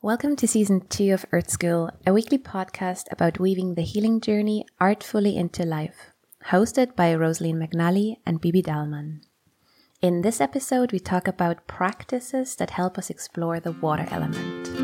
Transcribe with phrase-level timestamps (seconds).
[0.00, 4.64] Welcome to season two of Earth School, a weekly podcast about weaving the healing journey
[4.78, 6.12] artfully into life,
[6.50, 9.22] hosted by Rosaline McNally and Bibi Dalman.
[10.00, 14.77] In this episode, we talk about practices that help us explore the water element.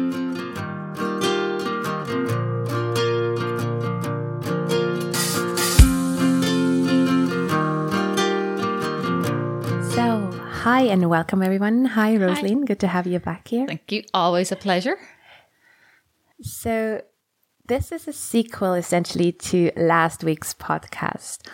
[10.65, 11.85] Hi and welcome everyone.
[11.85, 12.65] Hi, Rosaline.
[12.65, 13.67] Good to have you back here.
[13.67, 14.03] Thank you.
[14.15, 14.97] Always a pleasure.
[16.41, 17.03] So,
[17.67, 21.47] this is a sequel essentially to last week's podcast.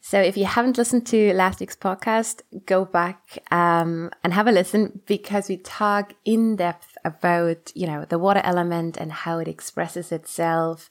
[0.00, 4.52] So, if you haven't listened to last week's podcast, go back um, and have a
[4.52, 9.48] listen because we talk in depth about, you know, the water element and how it
[9.48, 10.88] expresses itself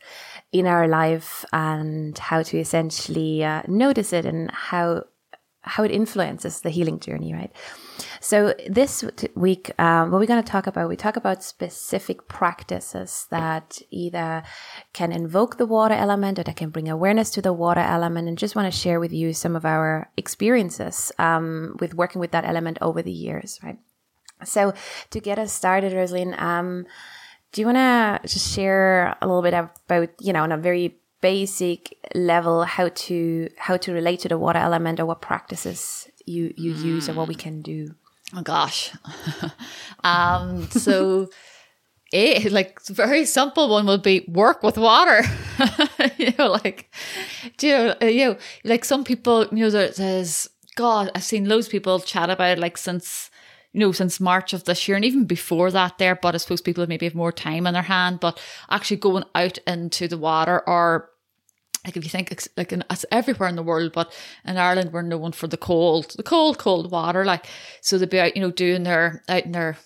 [0.52, 5.05] in our life and how to essentially uh, notice it and how
[5.66, 7.52] how it influences the healing journey, right?
[8.20, 9.04] So this
[9.36, 14.44] week, um, what we're going to talk about, we talk about specific practices that either
[14.94, 18.38] can invoke the water element or that can bring awareness to the water element, and
[18.38, 22.46] just want to share with you some of our experiences um, with working with that
[22.46, 23.79] element over the years, right?
[24.44, 24.74] So
[25.10, 26.85] to get us started, Rosaline, um,
[27.52, 30.98] do you want to just share a little bit about, you know, on a very
[31.26, 36.54] basic level how to how to relate to the water element or what practices you
[36.55, 36.84] you mm.
[36.84, 37.79] use or what we can do.
[38.35, 38.93] Oh gosh.
[40.04, 41.29] Um so
[42.13, 45.21] a like very simple one would be work with water.
[46.21, 46.93] You know like
[47.57, 51.49] do you know, uh, you know like some people you know there's god i've seen
[51.49, 53.32] loads of people chat about it like since
[53.76, 56.62] you know, since March of this year and even before that there, but I suppose
[56.62, 58.39] people maybe have more time in their hand, but
[58.70, 61.10] actually going out into the water or
[61.86, 65.02] like if you think like in, it's everywhere in the world, but in Ireland we're
[65.02, 67.25] known for the cold, the cold, cold water.
[67.25, 67.46] Like
[67.81, 69.78] so they'd be out, you know, doing their out in their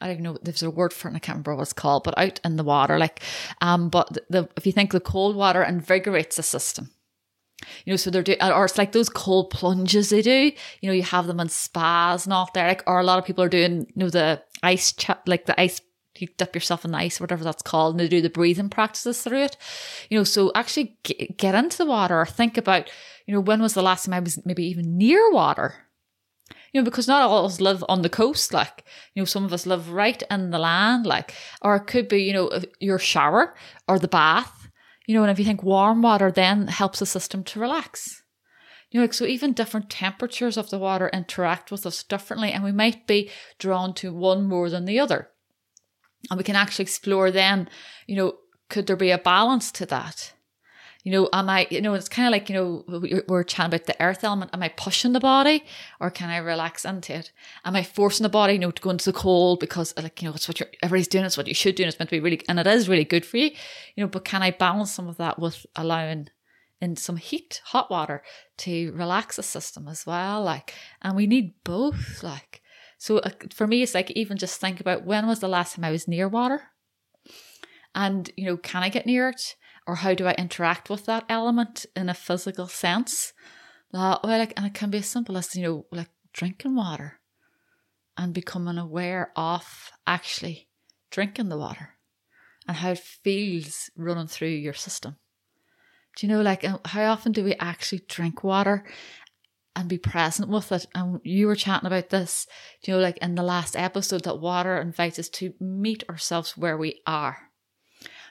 [0.00, 0.38] I don't know.
[0.40, 1.16] There's a word for it.
[1.16, 3.20] I can't remember what it's called, but out in the water, like,
[3.60, 6.90] um, but the, the if you think the cold water invigorates the system,
[7.84, 10.52] you know, so they're doing, or it's like those cold plunges they do.
[10.80, 13.24] You know, you have them in spas and all there, like, or a lot of
[13.24, 15.80] people are doing, you know, the ice, ch- like the ice
[16.20, 19.42] you dip yourself in ice, whatever that's called, and they do the breathing practices through
[19.42, 19.56] it.
[20.10, 22.90] You know, so actually get, get into the water or think about,
[23.26, 25.74] you know, when was the last time I was maybe even near water?
[26.72, 28.84] You know, because not all of us live on the coast, like,
[29.14, 32.22] you know, some of us live right in the land, like, or it could be,
[32.22, 33.54] you know, your shower
[33.86, 34.68] or the bath,
[35.06, 38.22] you know, and if you think warm water then helps the system to relax.
[38.90, 42.64] You know, like, so even different temperatures of the water interact with us differently, and
[42.64, 45.28] we might be drawn to one more than the other.
[46.30, 47.68] And we can actually explore then,
[48.06, 48.34] you know,
[48.68, 50.32] could there be a balance to that?
[51.04, 53.86] You know, am I, you know, it's kind of like, you know, we're chatting about
[53.86, 54.50] the earth element.
[54.52, 55.64] Am I pushing the body
[56.00, 57.32] or can I relax into it?
[57.64, 60.28] Am I forcing the body, you know, to go into the cold because, like, you
[60.28, 62.16] know, it's what you're, everybody's doing, it's what you should do, and it's meant to
[62.16, 63.50] be really, and it is really good for you,
[63.94, 66.28] you know, but can I balance some of that with allowing
[66.80, 68.22] in some heat, hot water
[68.58, 70.42] to relax the system as well?
[70.42, 72.60] Like, and we need both, like,
[72.98, 75.84] so uh, for me, it's like even just think about when was the last time
[75.84, 76.62] I was near water?
[77.94, 79.56] And, you know, can I get near it?
[79.86, 83.32] Or how do I interact with that element in a physical sense?
[83.94, 87.20] Uh, well, like, and it can be as simple as, you know, like drinking water
[88.18, 90.68] and becoming aware of actually
[91.10, 91.94] drinking the water
[92.66, 95.16] and how it feels running through your system.
[96.16, 98.84] Do you know, like, uh, how often do we actually drink water
[99.74, 100.86] and be present with it.
[100.94, 102.46] And you were chatting about this,
[102.84, 106.76] you know, like in the last episode, that water invites us to meet ourselves where
[106.76, 107.38] we are.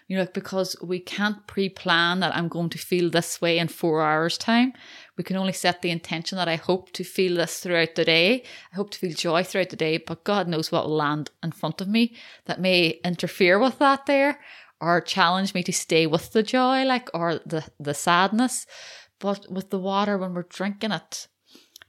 [0.08, 3.68] You know, because we can't pre plan that I'm going to feel this way in
[3.68, 4.72] four hours' time.
[5.18, 8.44] We can only set the intention that I hope to feel this throughout the day.
[8.72, 11.52] I hope to feel joy throughout the day, but God knows what will land in
[11.52, 12.16] front of me
[12.46, 14.40] that may interfere with that there
[14.80, 18.66] or challenge me to stay with the joy, like, or the, the sadness.
[19.20, 21.28] But with the water, when we're drinking it,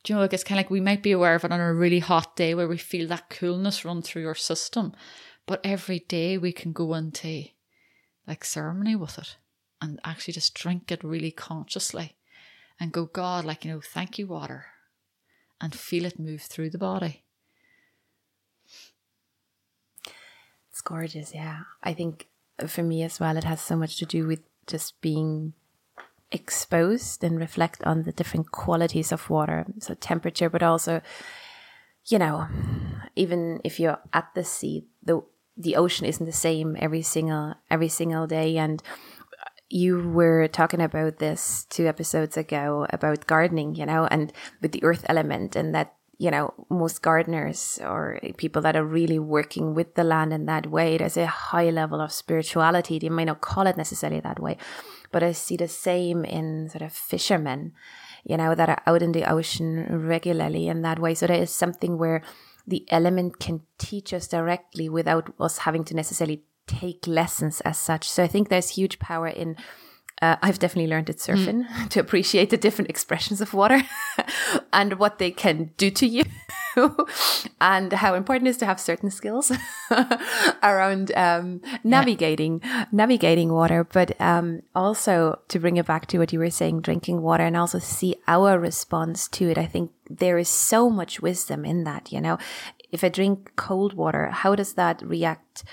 [0.03, 1.61] do you know, like it's kind of like we might be aware of it on
[1.61, 4.93] a really hot day where we feel that coolness run through your system.
[5.47, 7.45] But every day we can go into
[8.27, 9.37] like ceremony with it
[9.81, 12.17] and actually just drink it really consciously
[12.79, 14.67] and go, God, like, you know, thank you, water,
[15.61, 17.25] and feel it move through the body.
[20.71, 21.63] It's gorgeous, yeah.
[21.83, 22.29] I think
[22.67, 25.55] for me as well, it has so much to do with just being
[26.31, 29.67] exposed and reflect on the different qualities of water.
[29.79, 31.01] So temperature, but also,
[32.07, 32.47] you know,
[33.17, 35.23] even if you're at the sea, the
[35.57, 38.57] the ocean isn't the same every single every single day.
[38.59, 38.83] And
[39.71, 44.33] you were talking about this two episodes ago about gardening, you know, and
[44.63, 49.21] with the earth element and that you know, most gardeners or people that are really
[49.21, 52.99] working with the land in that way, there's a high level of spirituality.
[52.99, 54.57] They may not call it necessarily that way,
[55.11, 57.73] but I see the same in sort of fishermen,
[58.25, 61.15] you know, that are out in the ocean regularly in that way.
[61.15, 62.23] So there is something where
[62.67, 68.09] the element can teach us directly without us having to necessarily take lessons as such.
[68.09, 69.57] So I think there's huge power in
[70.21, 71.89] uh, I've definitely learned it surfing mm.
[71.91, 73.83] to appreciate the different expressions of water
[74.73, 76.25] and what they can do to you
[77.61, 79.53] and how important it is to have certain skills
[80.63, 82.87] around um, navigating yeah.
[82.93, 87.23] navigating water but um, also to bring it back to what you were saying drinking
[87.23, 91.65] water and also see our response to it i think there is so much wisdom
[91.65, 92.39] in that you know
[92.91, 95.65] if I drink cold water, how does that react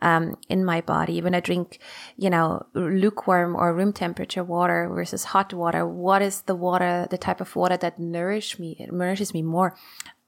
[0.00, 1.20] um, in my body?
[1.20, 1.78] When I drink,
[2.16, 7.18] you know, lukewarm or room temperature water versus hot water, what is the water, the
[7.18, 9.76] type of water that nourish me, it nourishes me more?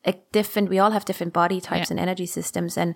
[0.05, 1.95] A different, we all have different body types yeah.
[1.95, 2.95] and energy systems, and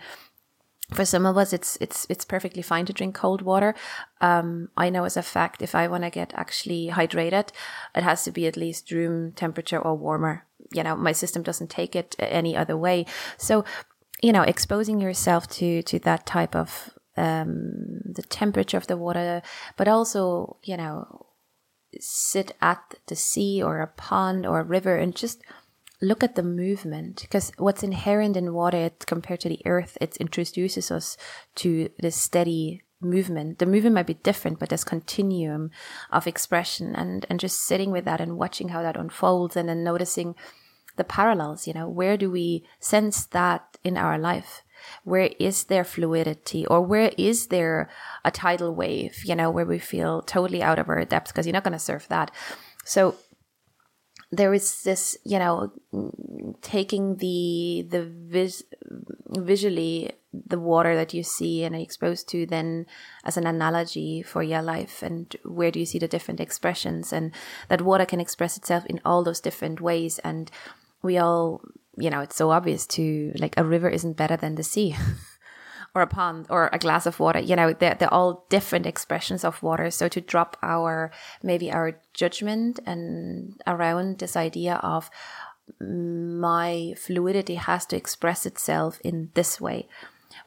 [0.92, 3.74] for some of us, it's it's it's perfectly fine to drink cold water.
[4.22, 7.50] Um, I know as a fact, if I want to get actually hydrated,
[7.94, 11.70] it has to be at least room temperature or warmer you know, my system doesn't
[11.70, 13.06] take it any other way.
[13.36, 13.64] So,
[14.22, 19.42] you know, exposing yourself to, to that type of, um, the temperature of the water,
[19.76, 21.26] but also, you know,
[21.98, 25.42] sit at the sea or a pond or a river and just
[26.00, 30.90] look at the movement because what's inherent in water compared to the earth it introduces
[30.90, 31.16] us
[31.56, 35.70] to this steady movement the movement might be different but there's continuum
[36.10, 39.84] of expression and and just sitting with that and watching how that unfolds and then
[39.84, 40.34] noticing
[40.98, 44.62] the parallels, you know, where do we sense that in our life?
[45.04, 47.88] Where is there fluidity or where is there
[48.24, 51.54] a tidal wave, you know, where we feel totally out of our depth because you're
[51.54, 52.30] not going to surf that.
[52.84, 53.16] So
[54.30, 55.72] there is this, you know,
[56.60, 58.64] taking the, the vis-
[59.28, 62.86] visually the water that you see and are exposed to then
[63.24, 65.02] as an analogy for your life?
[65.02, 67.12] And where do you see the different expressions?
[67.12, 67.32] And
[67.68, 70.18] that water can express itself in all those different ways.
[70.20, 70.50] And
[71.02, 71.62] we all,
[71.96, 74.96] you know, it's so obvious to like a river isn't better than the sea.
[75.94, 77.38] or a pond or a glass of water.
[77.40, 79.90] You know they're, they're all different expressions of water.
[79.90, 81.10] So to drop our
[81.42, 85.10] maybe our judgment and around this idea of
[85.80, 89.88] my fluidity has to express itself in this way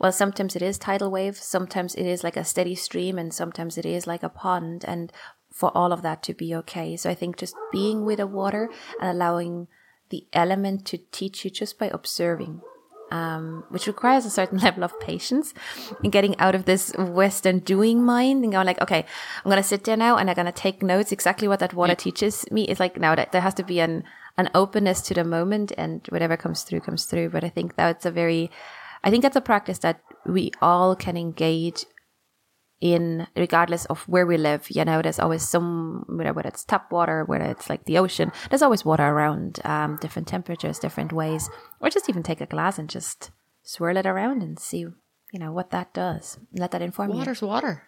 [0.02, 3.78] well sometimes it is tidal wave sometimes it is like a steady stream and sometimes
[3.78, 5.14] it is like a pond and
[5.50, 8.70] for all of that to be okay so i think just being with the water
[9.00, 9.68] and allowing
[10.12, 12.62] the element to teach you just by observing,
[13.10, 15.54] um, which requires a certain level of patience
[16.04, 19.06] in getting out of this Western doing mind and going like, okay,
[19.44, 21.74] I'm going to sit there now and I'm going to take notes exactly what that
[21.74, 21.96] water yeah.
[21.96, 22.66] teaches me.
[22.66, 24.04] It's like now that there has to be an,
[24.38, 27.30] an openness to the moment and whatever comes through comes through.
[27.30, 28.52] But I think that's a very,
[29.04, 31.86] I think that's a practice that we all can engage
[32.82, 34.70] in regardless of where we live.
[34.70, 38.64] You know there's always some whether it's tap water whether it's like the ocean there's
[38.64, 41.50] always water around um, different temperatures different ways.
[41.80, 43.32] Or just even take a glass and just
[43.64, 46.40] swirl it around and see you know what that does.
[46.54, 47.48] Let that inform water's you.
[47.48, 47.84] Water's water.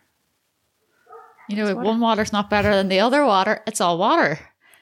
[1.50, 1.88] You know water.
[1.88, 4.40] one water's not better than the other water it's all water.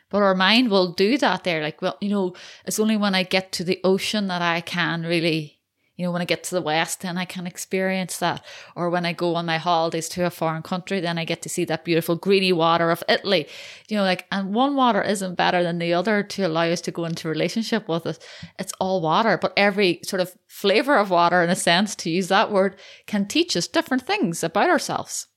[0.09, 1.63] But our mind will do that there.
[1.63, 2.35] Like well you know
[2.65, 5.60] it's only when i get to the ocean that i can really
[6.01, 8.43] you know, when I get to the West, then I can experience that.
[8.75, 11.49] Or when I go on my holidays to a foreign country, then I get to
[11.49, 13.47] see that beautiful greeny water of Italy.
[13.87, 16.91] You know, like, and one water isn't better than the other to allow us to
[16.91, 18.17] go into relationship with it.
[18.57, 22.29] It's all water, but every sort of flavor of water, in a sense, to use
[22.29, 25.27] that word, can teach us different things about ourselves.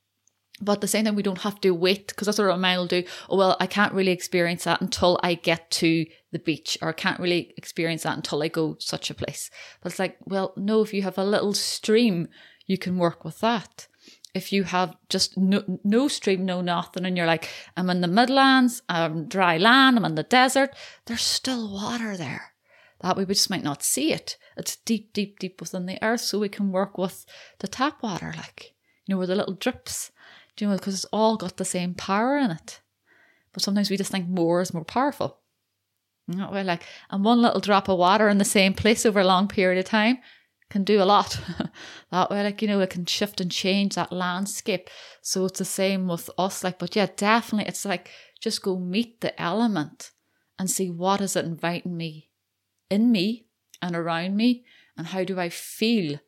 [0.60, 2.78] But at the same time, we don't have to wait because that's what our mind
[2.78, 3.02] will do.
[3.28, 6.92] Oh, well, I can't really experience that until I get to the beach, or I
[6.92, 9.50] can't really experience that until I go such a place.
[9.82, 12.28] But it's like, well, no, if you have a little stream,
[12.66, 13.88] you can work with that.
[14.32, 18.08] If you have just no, no stream, no nothing, and you're like, I'm in the
[18.08, 20.74] Midlands, I'm dry land, I'm in the desert,
[21.06, 22.52] there's still water there.
[23.00, 24.36] That way we just might not see it.
[24.56, 27.26] It's deep, deep, deep within the earth, so we can work with
[27.58, 28.74] the tap water, like,
[29.06, 30.10] you know, where the little drips
[30.56, 32.80] do you know, because it's all got the same power in it.
[33.52, 35.40] But sometimes we just think more is more powerful.
[36.26, 39.20] You know, we're like, and one little drop of water in the same place over
[39.20, 40.18] a long period of time
[40.70, 41.38] can do a lot.
[42.10, 44.88] that way, like, you know, it can shift and change that landscape.
[45.22, 46.64] So it's the same with us.
[46.64, 50.10] Like, but yeah, definitely it's like just go meet the element
[50.58, 52.30] and see what is it inviting me
[52.90, 53.46] in me
[53.82, 54.64] and around me
[54.96, 56.18] and how do I feel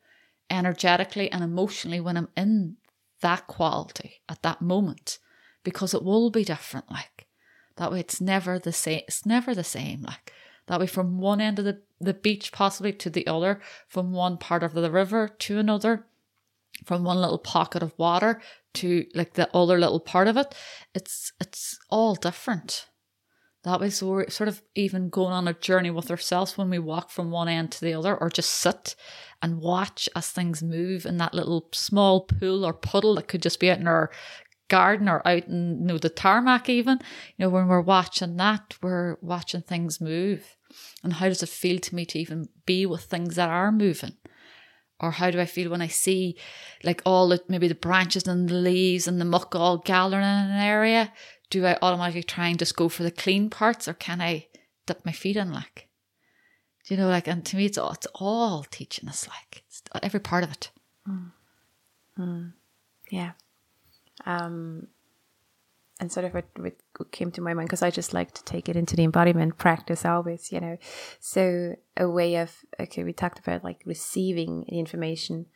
[0.49, 2.77] energetically and emotionally when I'm in
[3.21, 5.19] that quality at that moment
[5.63, 7.27] because it will be different like
[7.77, 10.31] that way it's never the same it's never the same like
[10.67, 14.37] That way, from one end of the, the beach, possibly to the other, from one
[14.37, 16.05] part of the river to another,
[16.85, 18.41] from one little pocket of water
[18.75, 20.53] to like the other little part of it.
[20.93, 22.87] It's it's all different.
[23.67, 26.79] That way, so we're sort of even going on a journey with ourselves when we
[26.79, 28.95] walk from one end to the other, or just sit
[29.41, 33.59] and watch as things move in that little small pool or puddle that could just
[33.59, 34.09] be out in our
[34.69, 36.99] garden or out in you know, the tarmac even.
[37.35, 40.55] You know, when we're watching that, we're watching things move.
[41.03, 44.15] And how does it feel to me to even be with things that are moving?
[44.99, 46.37] Or how do I feel when I see
[46.83, 50.27] like all the maybe the branches and the leaves and the muck all gathering in
[50.27, 51.13] an area?
[51.49, 54.47] Do I automatically try and just go for the clean parts or can I
[54.85, 55.87] dip my feet in like?
[56.87, 59.63] Do you know, like, and to me, it's all, it's all teaching us, like,
[60.01, 60.71] every part of it.
[61.05, 61.31] Mm.
[62.17, 62.53] Mm.
[63.11, 63.31] Yeah.
[64.25, 64.87] Um,
[65.99, 66.75] and sort of with, what
[67.05, 70.05] came to my mind because I just like to take it into the embodiment practice
[70.05, 70.77] always, you know.
[71.19, 75.47] So a way of okay, we talked about like receiving the information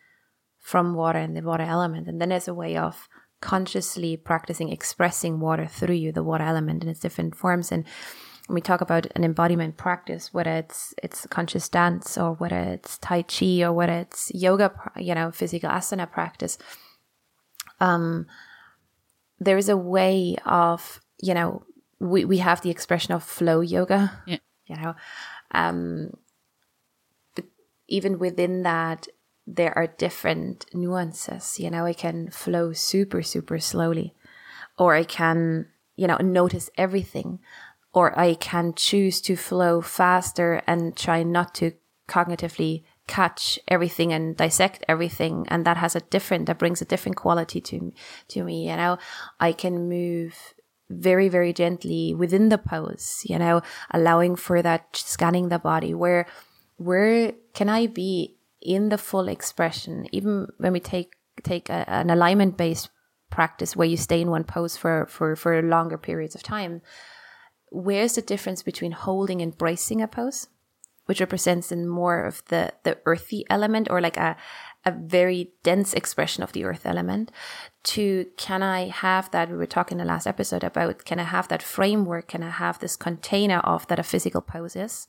[0.60, 3.08] from water and the water element, and then there's a way of
[3.42, 7.72] consciously practicing expressing water through you, the water element in its different forms.
[7.72, 7.86] And
[8.48, 12.98] when we talk about an embodiment practice, whether it's it's conscious dance or whether it's
[13.00, 16.58] Tai Chi or whether it's yoga, you know, physical asana practice,
[17.80, 18.28] um,
[19.40, 21.64] there is a way of you know
[22.00, 24.38] we, we have the expression of flow yoga yeah.
[24.66, 24.96] you know.
[25.52, 26.14] Um
[27.36, 27.46] but
[27.88, 29.08] even within that
[29.48, 31.86] there are different nuances you know.
[31.86, 34.16] I can flow super super slowly
[34.78, 37.40] or i can you know notice everything
[37.94, 41.74] or i can choose to flow faster and try not to
[42.08, 47.18] cognitively catch everything and dissect everything and that has a different that brings a different
[47.18, 47.92] quality to
[48.28, 48.98] to me you know.
[49.40, 50.54] I can move
[50.92, 56.26] very very gently within the pose you know allowing for that scanning the body where
[56.78, 60.08] where can i be in the full expression?
[60.12, 62.90] Even when we take take a, an alignment based
[63.30, 66.82] practice where you stay in one pose for for for longer periods of time
[67.70, 70.50] where's the difference between holding and bracing a pose
[71.06, 74.36] which represents in more of the the earthy element or like a
[74.86, 77.32] a very dense expression of the earth element
[77.84, 81.24] to can I have that we were talking in the last episode about can I
[81.24, 85.08] have that framework can I have this container of that a physical pose is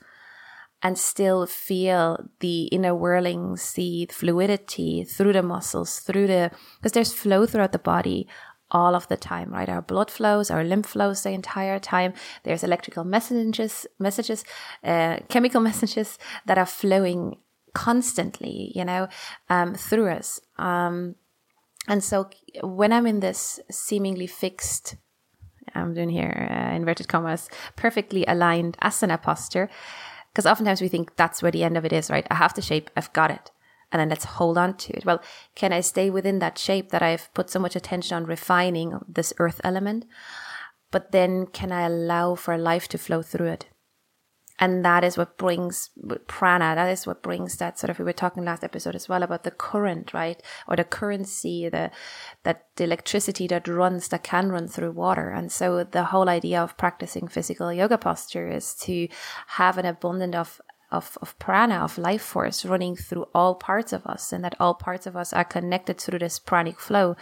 [0.82, 7.12] and still feel the inner whirlings the fluidity through the muscles through the because there's
[7.12, 8.28] flow throughout the body
[8.72, 9.68] all of the time, right?
[9.68, 12.14] Our blood flows, our lymph flows the entire time.
[12.42, 14.44] There's electrical messages, messages,
[14.82, 17.36] uh, chemical messages that are flowing
[17.74, 19.08] constantly, you know,
[19.48, 20.40] um, through us.
[20.58, 21.16] Um,
[21.88, 22.28] and so
[22.62, 24.96] when I'm in this seemingly fixed,
[25.74, 29.68] I'm doing here uh, inverted commas, perfectly aligned asana posture,
[30.32, 32.26] because oftentimes we think that's where the end of it is, right?
[32.30, 33.50] I have the shape, I've got it
[33.92, 35.04] and then let's hold on to it.
[35.04, 35.22] Well,
[35.54, 39.34] can I stay within that shape that I've put so much attention on refining this
[39.38, 40.06] earth element?
[40.90, 43.66] But then can I allow for life to flow through it?
[44.62, 45.90] And that is what brings
[46.28, 46.76] prana.
[46.76, 49.42] That is what brings that sort of, we were talking last episode as well about
[49.42, 50.40] the current, right?
[50.68, 51.90] Or the currency, the,
[52.44, 55.30] that the electricity that runs, that can run through water.
[55.30, 59.08] And so the whole idea of practicing physical yoga posture is to
[59.58, 60.60] have an abundance of
[60.92, 64.74] of, of prana, of life force running through all parts of us, and that all
[64.74, 67.16] parts of us are connected through this pranic flow,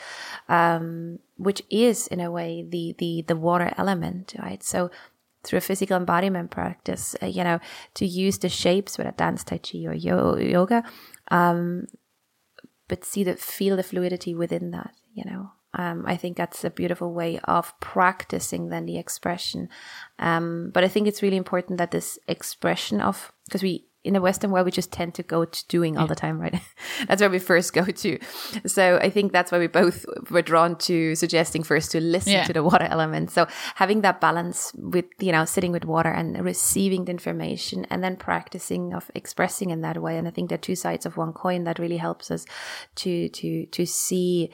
[0.49, 4.62] um, which is in a way the, the, the water element, right?
[4.64, 4.90] So
[5.42, 7.59] through a physical embodiment practice, uh, you know,
[7.94, 10.82] to use the shapes, whether dance, tai chi, or yo- yoga,
[11.30, 11.87] um,
[12.88, 15.52] but see the feel the fluidity within that, you know.
[15.73, 19.68] Um, I think that's a beautiful way of practicing then the expression.
[20.18, 24.21] Um, but I think it's really important that this expression of because we in the
[24.21, 26.61] Western world we just tend to go to doing all the time, right?
[27.07, 28.19] that's where we first go to.
[28.66, 32.45] So I think that's why we both were drawn to suggesting first to listen yeah.
[32.45, 33.30] to the water element.
[33.30, 38.02] So having that balance with you know sitting with water and receiving the information and
[38.02, 40.16] then practicing of expressing in that way.
[40.16, 42.47] And I think they're two sides of one coin that really helps us
[42.97, 44.50] to to to see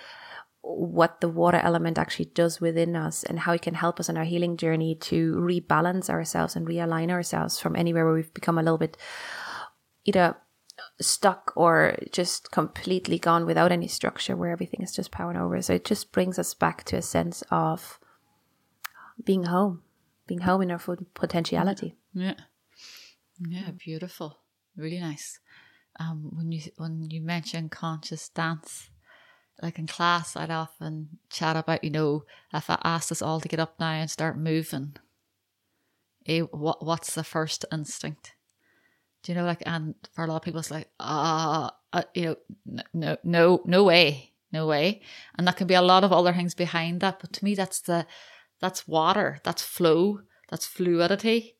[0.69, 4.17] what the water element actually does within us and how it can help us on
[4.17, 8.63] our healing journey to rebalance ourselves and realign ourselves from anywhere where we've become a
[8.63, 8.97] little bit
[10.05, 10.37] either
[11.01, 15.63] stuck or just completely gone without any structure where everything is just powering over.
[15.63, 18.01] So it just brings us back to a sense of
[19.25, 19.83] being home,
[20.27, 21.95] being home in our full potentiality.
[22.13, 22.35] Yeah.
[23.39, 24.41] Yeah, beautiful.
[24.77, 25.39] Really nice.
[25.99, 28.91] Um, when you when you mention conscious dance,
[29.63, 33.49] like in class, I'd often chat about, you know, if I asked us all to
[33.49, 34.97] get up now and start moving,
[36.27, 38.35] eh, what what's the first instinct?
[39.23, 42.03] Do you know, like, and for a lot of people, it's like, ah, uh, uh,
[42.15, 45.03] you know, no, no, no way, no way,
[45.37, 47.19] and that can be a lot of other things behind that.
[47.21, 48.07] But to me, that's the,
[48.61, 51.56] that's water, that's flow, that's fluidity,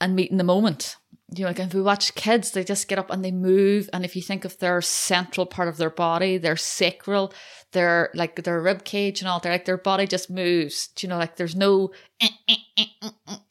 [0.00, 0.96] and meeting the moment
[1.32, 3.88] you know, like if we watch kids, they just get up and they move.
[3.92, 7.32] And if you think of their central part of their body, their sacral,
[7.72, 10.88] their like their rib cage and all, they're like their body just moves.
[10.98, 12.84] You know, like there's no eh, eh, eh,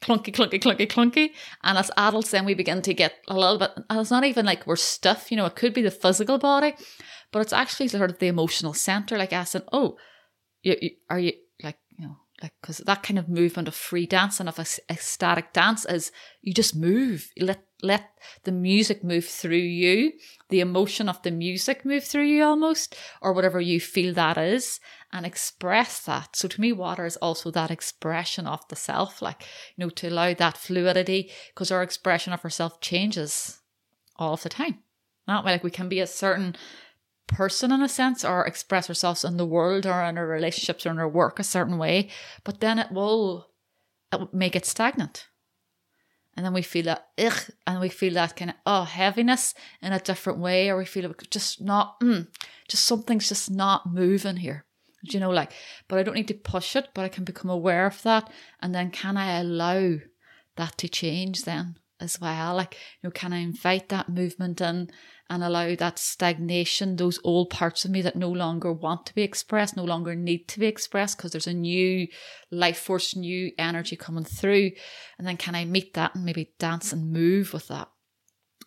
[0.02, 1.30] clunky, clunky, clunky, clunky.
[1.64, 3.72] And as adults, then we begin to get a little bit.
[3.90, 5.32] And it's not even like we're stiff.
[5.32, 6.76] You know, it could be the physical body,
[7.32, 9.18] but it's actually sort of the emotional center.
[9.18, 9.96] Like asking, "Oh,
[10.64, 11.32] you, you, are you
[12.42, 16.54] like because that kind of movement of free dance and of ecstatic dance is you
[16.54, 17.32] just move.
[17.40, 18.10] Let let
[18.44, 20.12] the music move through you
[20.50, 24.80] the emotion of the music move through you almost or whatever you feel that is
[25.14, 26.36] and express that.
[26.36, 29.44] So to me water is also that expression of the self like
[29.76, 33.62] you know to allow that fluidity because our expression of ourself changes
[34.18, 34.80] all of the time.
[35.28, 36.56] Not like we can be a certain
[37.30, 40.92] person in a sense or express ourselves in the world or in our relationships or
[40.92, 42.10] in our work a certain way,
[42.44, 43.48] but then it will,
[44.12, 45.28] it make it stagnant.
[46.36, 49.94] And then we feel that ugh, and we feel that kind of oh heaviness in
[49.94, 52.28] a different way, or we feel just not, mm,
[52.68, 54.66] just something's just not moving here.
[55.06, 55.54] Do you know, like,
[55.88, 58.30] but I don't need to push it, but I can become aware of that,
[58.62, 59.98] and then can I allow
[60.56, 62.56] that to change then as well?
[62.56, 64.90] Like, you know, can I invite that movement in
[65.30, 69.22] and allow that stagnation, those old parts of me that no longer want to be
[69.22, 72.08] expressed, no longer need to be expressed because there's a new
[72.52, 74.72] life force, new energy coming through.
[75.18, 77.90] And then can I meet that and maybe dance and move with that?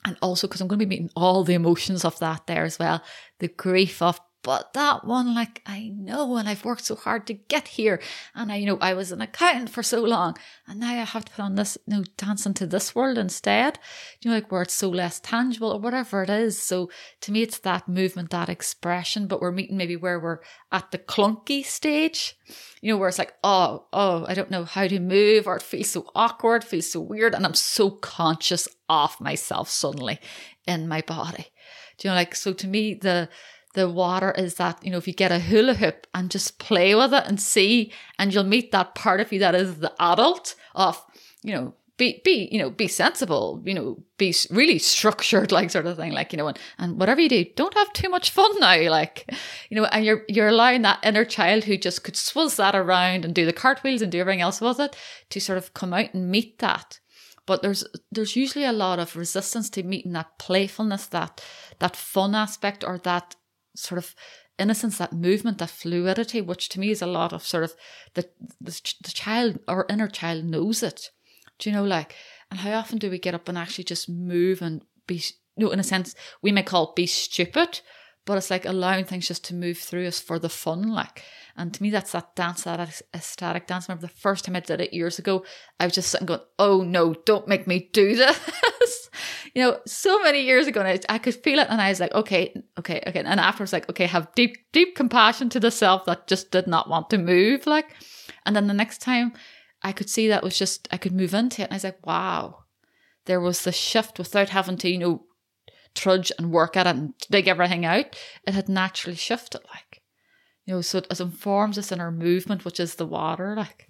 [0.05, 2.79] And also because I'm going to be meeting all the emotions of that there as
[2.79, 3.03] well.
[3.41, 7.35] The grief of but that one, like, I know, and I've worked so hard to
[7.35, 8.01] get here.
[8.35, 10.37] And I, you know, I was an accountant for so long.
[10.67, 13.79] And now I have to put on this, you know, dance into this world instead.
[14.21, 16.61] You know, like where it's so less tangible or whatever it is.
[16.61, 19.29] So to me, it's that movement, that expression.
[19.29, 20.41] But we're meeting maybe where we're
[20.73, 22.37] at the clunky stage,
[22.81, 25.63] you know, where it's like, oh, oh, I don't know how to move, or it
[25.63, 27.35] feels so awkward, feels so weird.
[27.35, 30.19] And I'm so conscious of myself suddenly
[30.67, 31.47] in my body.
[31.99, 33.29] Do you know, like, so to me, the,
[33.75, 36.95] the water is that, you know, if you get a hula hoop and just play
[36.95, 40.55] with it and see, and you'll meet that part of you that is the adult
[40.75, 41.03] of,
[41.43, 45.87] you know, be, be, you know, be sensible, you know, be really structured, like sort
[45.87, 48.51] of thing, like, you know, and, and whatever you do, don't have too much fun
[48.61, 49.31] now, like,
[49.71, 53.25] you know, and you're, you're allowing that inner child who just could swizz that around
[53.25, 54.97] and do the cartwheels and do everything else with it
[55.31, 56.99] to sort of come out and meet that.
[57.45, 61.43] But there's, there's usually a lot of resistance to meeting that playfulness, that,
[61.81, 63.35] that fun aspect or that
[63.75, 64.15] sort of
[64.59, 67.75] innocence, that movement, that fluidity, which to me is a lot of sort of
[68.15, 68.29] the,
[68.61, 71.11] the, the child, our inner child knows it.
[71.59, 72.15] Do you know, like,
[72.51, 75.23] and how often do we get up and actually just move and be,
[75.57, 77.81] you know, in a sense, we may call it be stupid,
[78.25, 81.25] but it's like allowing things just to move through us for the fun, like.
[81.57, 83.89] And to me, that's that dance, that ecstatic dance.
[83.89, 85.45] I remember the first time I did it years ago,
[85.79, 89.11] I was just sitting going, oh no, don't make me do this.
[89.55, 91.67] you know, so many years ago, and I, I, could feel it.
[91.69, 93.21] And I was like, okay, okay, okay.
[93.21, 96.89] And afterwards, like, okay, have deep, deep compassion to the self that just did not
[96.89, 97.67] want to move.
[97.67, 97.95] Like,
[98.47, 99.33] and then the next time
[99.83, 101.65] I could see that was just, I could move into it.
[101.65, 102.65] And I was like, wow,
[103.27, 105.25] there was the shift without having to, you know,
[105.95, 108.17] trudge and work at it and dig everything out.
[108.47, 110.03] It had naturally shifted, like
[110.65, 113.89] you know, so it, informs us in our movement, which is the water, like.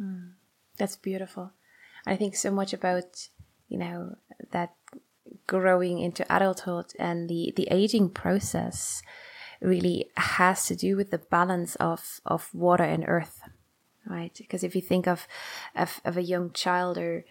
[0.00, 0.32] Mm,
[0.76, 1.52] that's beautiful.
[2.06, 3.28] I think so much about,
[3.68, 4.16] you know,
[4.50, 4.74] that
[5.46, 9.02] growing into adulthood and the, the aging process
[9.60, 13.40] really has to do with the balance of, of water and earth,
[14.06, 14.34] right?
[14.36, 15.28] Because if you think of,
[15.76, 17.24] of, of a young child or,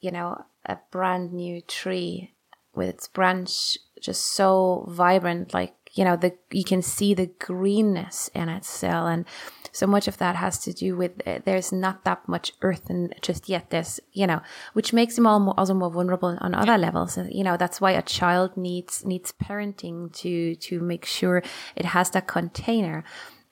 [0.00, 2.34] you know, a brand new tree
[2.78, 8.30] with its branch just so vibrant, like you know the you can see the greenness
[8.34, 9.06] in it still.
[9.06, 9.24] And
[9.72, 13.14] so much of that has to do with uh, there's not that much earth and
[13.20, 13.70] just yet.
[13.70, 14.40] There's you know
[14.72, 17.16] which makes him all more, also more vulnerable on other levels.
[17.16, 21.42] And you know that's why a child needs needs parenting to to make sure
[21.76, 23.04] it has that container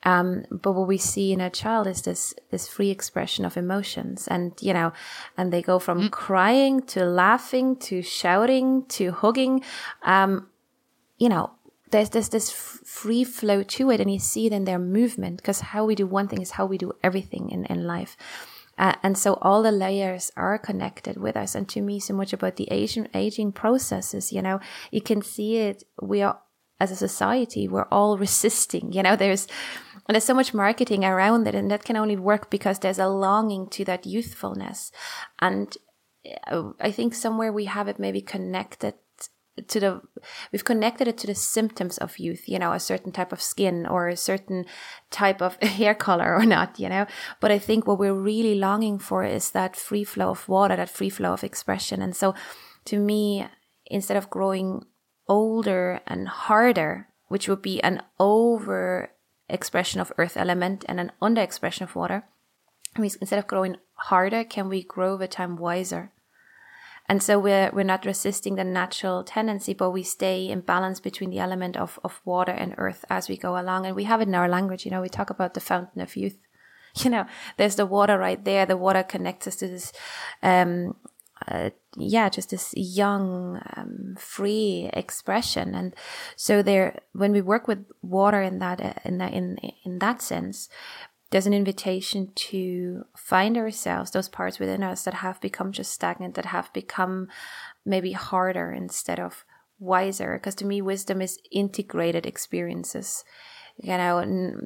[0.07, 4.27] um, but what we see in a child is this this free expression of emotions,
[4.27, 4.93] and you know,
[5.35, 6.11] and they go from mm.
[6.11, 9.63] crying to laughing to shouting to hugging.
[10.03, 10.47] Um,
[11.17, 11.51] you know,
[11.91, 15.59] there's this this free flow to it and you see it in their movement because
[15.59, 18.17] how we do one thing is how we do everything in, in life
[18.77, 22.33] uh, and so all the layers are connected with us and to me so much
[22.33, 24.59] about the aging aging processes you know
[24.91, 26.39] you can see it we are
[26.79, 29.47] as a society we're all resisting you know there's
[30.07, 33.07] And there's so much marketing around it, and that can only work because there's a
[33.07, 34.91] longing to that youthfulness.
[35.39, 35.75] And
[36.49, 38.93] uh, I think somewhere we have it maybe connected
[39.67, 40.01] to the
[40.51, 43.87] we've connected it to the symptoms of youth you know a certain type of skin
[43.87, 44.65] or a certain
[45.09, 47.05] type of hair color or not you know
[47.39, 50.89] but i think what we're really longing for is that free flow of water that
[50.89, 52.35] free flow of expression and so
[52.85, 53.47] to me
[53.87, 54.83] instead of growing
[55.27, 59.09] older and harder which would be an over
[59.49, 62.23] expression of earth element and an under expression of water
[62.95, 66.11] I mean, instead of growing harder can we grow over time wiser
[67.09, 71.29] and so we're, we're not resisting the natural tendency, but we stay in balance between
[71.29, 73.85] the element of, of water and earth as we go along.
[73.85, 76.15] And we have it in our language, you know, we talk about the fountain of
[76.15, 76.37] youth.
[77.03, 78.65] You know, there's the water right there.
[78.65, 79.93] The water connects us to this,
[80.41, 80.95] um,
[81.47, 85.73] uh, yeah, just this young, um, free expression.
[85.75, 85.95] And
[86.35, 90.21] so there, when we work with water in that, uh, in that, in, in that
[90.21, 90.69] sense,
[91.29, 96.35] there's an invitation to find ourselves, those parts within us that have become just stagnant,
[96.35, 97.27] that have become
[97.85, 99.43] maybe harder instead of
[99.79, 100.37] wiser.
[100.37, 103.25] Because to me, wisdom is integrated experiences.
[103.79, 104.21] You know,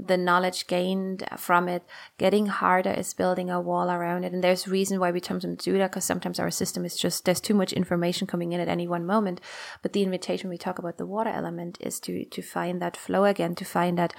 [0.07, 1.83] the knowledge gained from it,
[2.17, 4.31] getting harder is building a wall around it.
[4.31, 7.41] And there's reason why we sometimes do that because sometimes our system is just, there's
[7.41, 9.41] too much information coming in at any one moment.
[9.81, 13.25] But the invitation we talk about the water element is to, to find that flow
[13.25, 14.13] again, to find that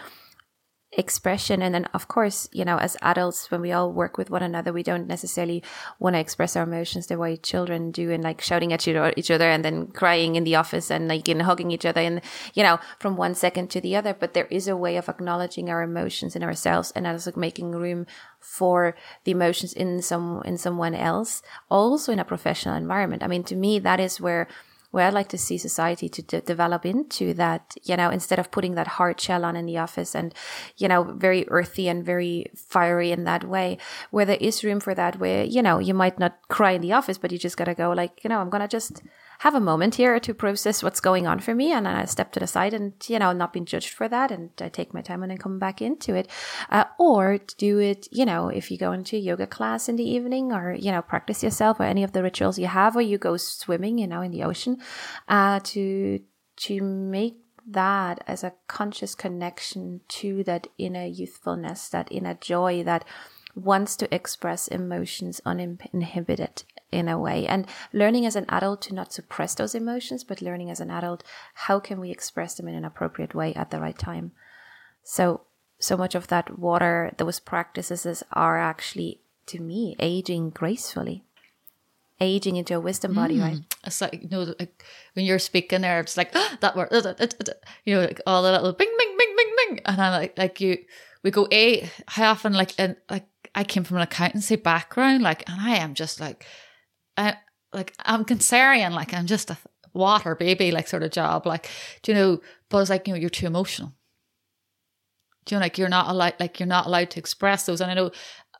[0.92, 1.62] expression.
[1.62, 4.72] And then of course you know as adults when we all work with one another
[4.72, 5.62] we don't necessarily
[5.98, 9.48] want to express our emotions the way children do and like shouting at each other
[9.48, 12.20] and then crying in the office and like and hugging each other and
[12.52, 14.14] you know from one second to the other.
[14.14, 18.06] But there is a way of acknowledging our emotions in ourselves and also making room
[18.38, 23.22] for the emotions in some in someone else also in a professional environment.
[23.22, 24.46] I mean to me that is where
[24.92, 28.50] where I'd like to see society to de- develop into that, you know, instead of
[28.50, 30.34] putting that hard shell on in the office and,
[30.76, 33.78] you know, very earthy and very fiery in that way,
[34.10, 36.92] where there is room for that, where, you know, you might not cry in the
[36.92, 39.02] office, but you just gotta go like, you know, I'm gonna just
[39.42, 41.72] have a moment here to process what's going on for me.
[41.72, 44.30] And I step to the side and, you know, not being judged for that.
[44.30, 46.30] And I take my time and then come back into it.
[46.70, 50.52] Uh, or do it, you know, if you go into yoga class in the evening
[50.52, 53.36] or, you know, practice yourself or any of the rituals you have, or you go
[53.36, 54.78] swimming, you know, in the ocean,
[55.26, 56.20] uh, to,
[56.58, 63.04] to make that as a conscious connection to that inner youthfulness, that inner joy that
[63.56, 67.46] wants to express emotions uninhibited in a way.
[67.46, 71.24] And learning as an adult to not suppress those emotions but learning as an adult
[71.54, 74.32] how can we express them in an appropriate way at the right time?
[75.02, 75.42] So
[75.78, 81.24] so much of that water those practices are actually to me aging gracefully.
[82.20, 83.42] Aging into a wisdom body mm.
[83.42, 86.88] right it's like you know like when you're speaking there it's like oh, that word
[87.84, 89.80] you know like all the little bing bing bing bing bing.
[89.84, 90.78] And i'm like like you
[91.22, 95.48] we go a how often like and like i came from an accountancy background like
[95.48, 96.46] and i am just like
[97.16, 97.36] I,
[97.72, 99.58] like I'm Cancerian, like I'm just a
[99.92, 101.46] water baby, like sort of job.
[101.46, 101.68] Like,
[102.02, 103.92] do you know, but it's like, you know, you're too emotional.
[105.44, 107.80] Do you know, like you're not allowed, like you're not allowed to express those.
[107.80, 108.10] And I know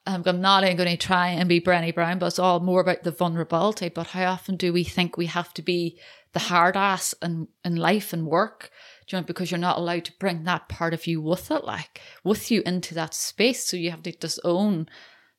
[0.07, 2.81] um, I'm not even going to try and be Brené Brown, but it's all more
[2.81, 3.89] about the vulnerability.
[3.89, 5.99] But how often do we think we have to be
[6.33, 8.71] the hard ass in, in life and work?
[9.07, 11.65] Do you know, because you're not allowed to bring that part of you with it,
[11.65, 13.65] like with you into that space.
[13.65, 14.89] So you have to just own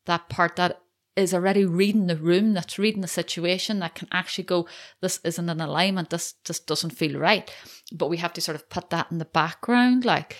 [0.05, 0.82] that part that
[1.15, 4.67] is already reading the room, that's reading the situation, that can actually go,
[5.01, 7.51] this isn't in alignment, this just doesn't feel right.
[7.91, 10.35] But we have to sort of put that in the background, like,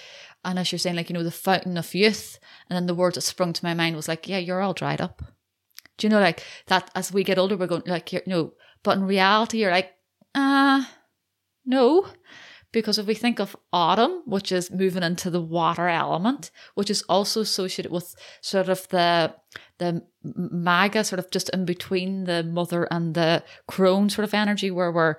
[0.45, 3.13] and as you're saying, like, you know, the fountain of youth, and then the word
[3.15, 5.21] that sprung to my mind was like, yeah, you're all dried up.
[5.97, 9.05] Do you know, like, that as we get older, we're going, like, no, but in
[9.05, 9.91] reality, you're like,
[10.35, 10.85] ah, uh,
[11.65, 12.07] no.
[12.71, 17.03] Because if we think of autumn, which is moving into the water element, which is
[17.03, 19.35] also associated with sort of the
[19.77, 24.71] the maga sort of just in between the mother and the crone sort of energy
[24.71, 25.15] where we're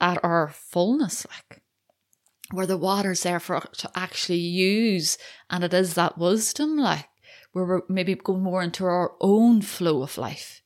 [0.00, 1.62] at our fullness like
[2.52, 5.18] where the water's there for us to actually use.
[5.50, 7.08] And it is that wisdom like
[7.52, 10.62] where we're maybe going more into our own flow of life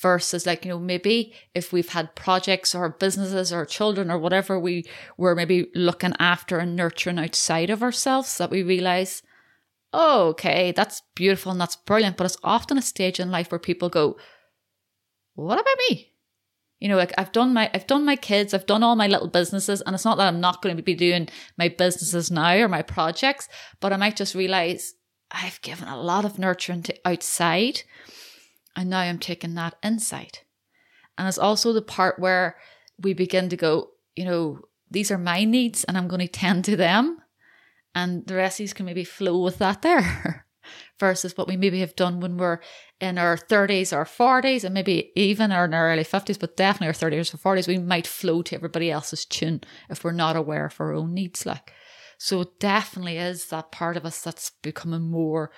[0.00, 4.58] versus like you know maybe if we've had projects or businesses or children or whatever
[4.58, 4.84] we
[5.16, 9.22] were maybe looking after and nurturing outside of ourselves that we realize
[9.92, 12.16] oh, okay, that's beautiful and that's brilliant.
[12.16, 14.16] But it's often a stage in life where people go,
[15.34, 16.12] what about me?
[16.80, 19.28] You know, like I've done my I've done my kids, I've done all my little
[19.28, 22.68] businesses, and it's not that I'm not going to be doing my businesses now or
[22.68, 23.48] my projects,
[23.80, 24.94] but I might just realize
[25.30, 27.82] I've given a lot of nurturing to outside,
[28.76, 30.38] and now I'm taking that inside.
[31.16, 32.56] And it's also the part where
[33.00, 36.64] we begin to go, you know, these are my needs, and I'm going to tend
[36.66, 37.18] to them
[37.98, 40.46] and the resties can maybe flow with that there
[41.00, 42.60] versus what we maybe have done when we're
[43.00, 47.10] in our 30s or 40s and maybe even in our early 50s but definitely our
[47.10, 50.80] 30s or 40s we might flow to everybody else's tune if we're not aware of
[50.80, 51.72] our own needs like.
[52.18, 55.50] So it definitely is that part of us that's becoming more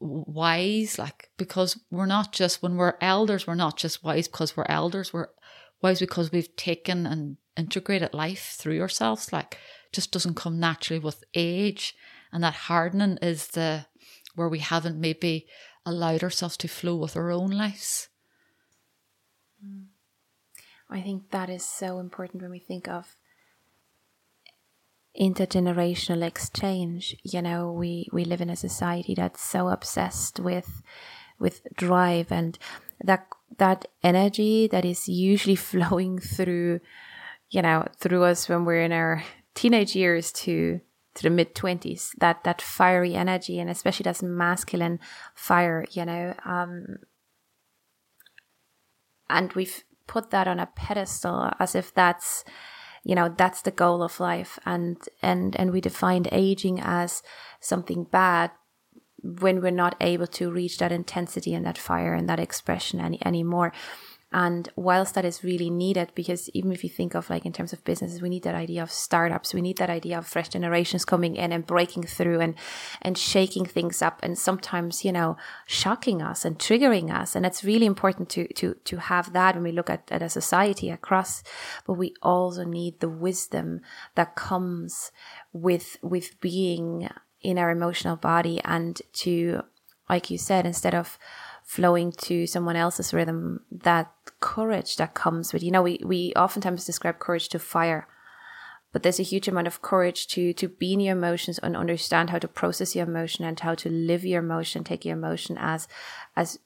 [0.00, 4.66] wise like because we're not just when we're elders we're not just wise because we're
[4.68, 5.12] elders.
[5.12, 5.28] We're
[5.82, 9.58] wise because we've taken and integrated life through ourselves like
[9.92, 11.94] just doesn't come naturally with age.
[12.32, 13.86] And that hardening is the
[14.34, 15.46] where we haven't maybe
[15.84, 18.08] allowed ourselves to flow with our own lives.
[19.64, 19.86] Mm.
[20.88, 23.16] i think that is so important when we think of
[25.18, 27.16] intergenerational exchange.
[27.22, 30.82] You know we we live in a society that's so obsessed with
[31.38, 32.58] with drive and
[33.02, 33.26] that
[33.58, 36.80] that energy that is usually flowing through
[37.50, 40.80] you know through us when we're in our teenage years to
[41.14, 45.00] to the mid 20s that that fiery energy and especially that masculine
[45.34, 46.98] fire you know um
[49.28, 52.44] and we've put that on a pedestal as if that's
[53.04, 54.58] you know that's the goal of life.
[54.66, 57.22] And and and we defined aging as
[57.60, 58.50] something bad
[59.22, 63.24] when we're not able to reach that intensity and that fire and that expression any
[63.24, 63.72] anymore
[64.30, 67.72] and whilst that is really needed, because even if you think of like in terms
[67.72, 69.54] of businesses, we need that idea of startups.
[69.54, 72.54] We need that idea of fresh generations coming in and breaking through and,
[73.00, 77.34] and shaking things up and sometimes, you know, shocking us and triggering us.
[77.34, 80.28] And it's really important to, to, to have that when we look at, at a
[80.28, 81.42] society across,
[81.86, 83.80] but we also need the wisdom
[84.14, 85.10] that comes
[85.54, 87.08] with, with being
[87.40, 89.62] in our emotional body and to,
[90.10, 91.18] like you said, instead of,
[91.68, 96.86] flowing to someone else's rhythm, that courage that comes with, you know, we, we oftentimes
[96.86, 98.08] describe courage to fire,
[98.90, 102.30] but there's a huge amount of courage to, to be in your emotions and understand
[102.30, 105.86] how to process your emotion and how to live your emotion, take your emotion as,
[106.34, 106.58] as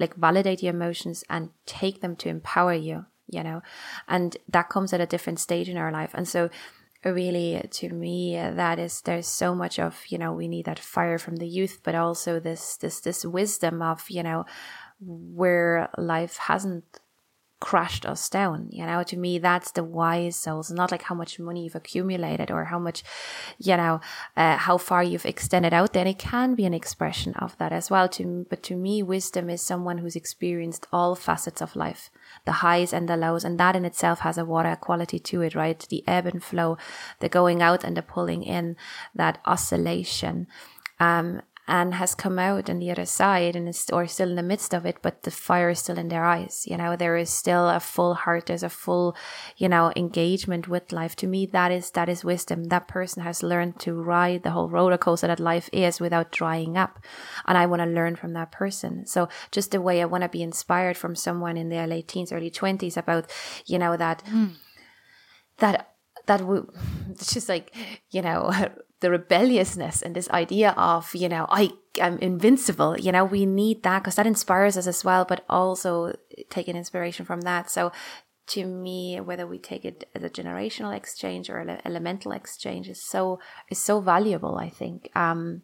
[0.00, 3.62] like validate your emotions and take them to empower you, you know,
[4.08, 6.10] and that comes at a different stage in our life.
[6.14, 6.50] And so,
[7.04, 10.66] really uh, to me uh, that is there's so much of you know we need
[10.66, 14.44] that fire from the youth but also this this this wisdom of you know
[15.00, 16.84] where life hasn't
[17.60, 18.68] crashed us down.
[18.70, 22.50] You know, to me, that's the wise souls, not like how much money you've accumulated
[22.50, 23.02] or how much,
[23.58, 24.00] you know,
[24.36, 25.92] uh, how far you've extended out.
[25.92, 28.08] Then it can be an expression of that as well.
[28.10, 32.10] To but to me, wisdom is someone who's experienced all facets of life,
[32.44, 35.54] the highs and the lows, and that in itself has a water quality to it,
[35.54, 35.78] right?
[35.88, 36.78] The ebb and flow,
[37.20, 38.76] the going out and the pulling in,
[39.14, 40.46] that oscillation.
[41.00, 44.42] Um, and has come out on the other side and is or still in the
[44.42, 46.96] midst of it but the fire is still in their eyes you know?
[46.96, 49.14] There is still a full heart there's a full
[49.56, 51.14] you know engagement with life.
[51.16, 52.64] To me that is that is wisdom.
[52.64, 56.76] That person has learned to ride the whole roller coaster that life is without drying
[56.76, 56.98] up
[57.46, 59.06] and i want to learn from that person.
[59.06, 62.32] So just the way i want to be inspired from someone in their late teens
[62.32, 63.30] early 20s about
[63.66, 64.54] you know that mm.
[65.58, 65.92] that
[66.26, 66.70] that w-
[67.10, 67.74] it's just like
[68.10, 68.50] you know
[69.00, 73.82] the rebelliousness and this idea of you know i am invincible you know we need
[73.82, 76.12] that because that inspires us as well but also
[76.50, 77.92] taking inspiration from that so
[78.46, 83.02] to me whether we take it as a generational exchange or an elemental exchange is
[83.02, 83.38] so
[83.70, 85.62] is so valuable i think um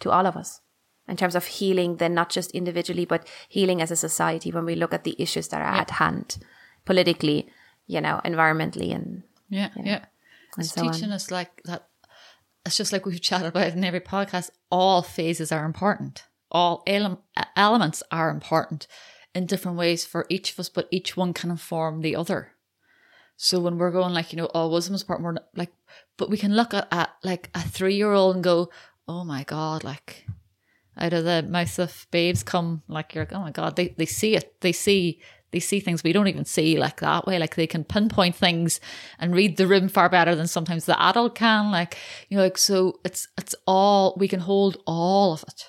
[0.00, 0.60] to all of us
[1.08, 4.74] in terms of healing then not just individually but healing as a society when we
[4.74, 5.80] look at the issues that are yeah.
[5.80, 6.38] at hand
[6.84, 7.48] politically
[7.86, 10.04] you know environmentally and yeah you know, yeah
[10.58, 11.12] it's so teaching on.
[11.12, 11.88] us like that
[12.64, 16.24] it's just like we've chatted about in every podcast, all phases are important.
[16.50, 17.24] All ele-
[17.56, 18.86] elements are important
[19.34, 22.52] in different ways for each of us, but each one can inform the other.
[23.36, 25.72] So when we're going like, you know, all wisdom is important, we're like,
[26.16, 28.70] but we can look at, at like a three year old and go,
[29.08, 30.26] oh my God, like
[30.96, 34.06] out of the mouth of babes come like you're like, oh my God, they, they
[34.06, 34.60] see it.
[34.60, 35.20] They see
[35.52, 37.38] they see things we don't even see like that way.
[37.38, 38.80] Like they can pinpoint things
[39.18, 41.70] and read the room far better than sometimes the adult can.
[41.70, 41.96] Like,
[42.28, 45.68] you know, like, so it's, it's all, we can hold all of it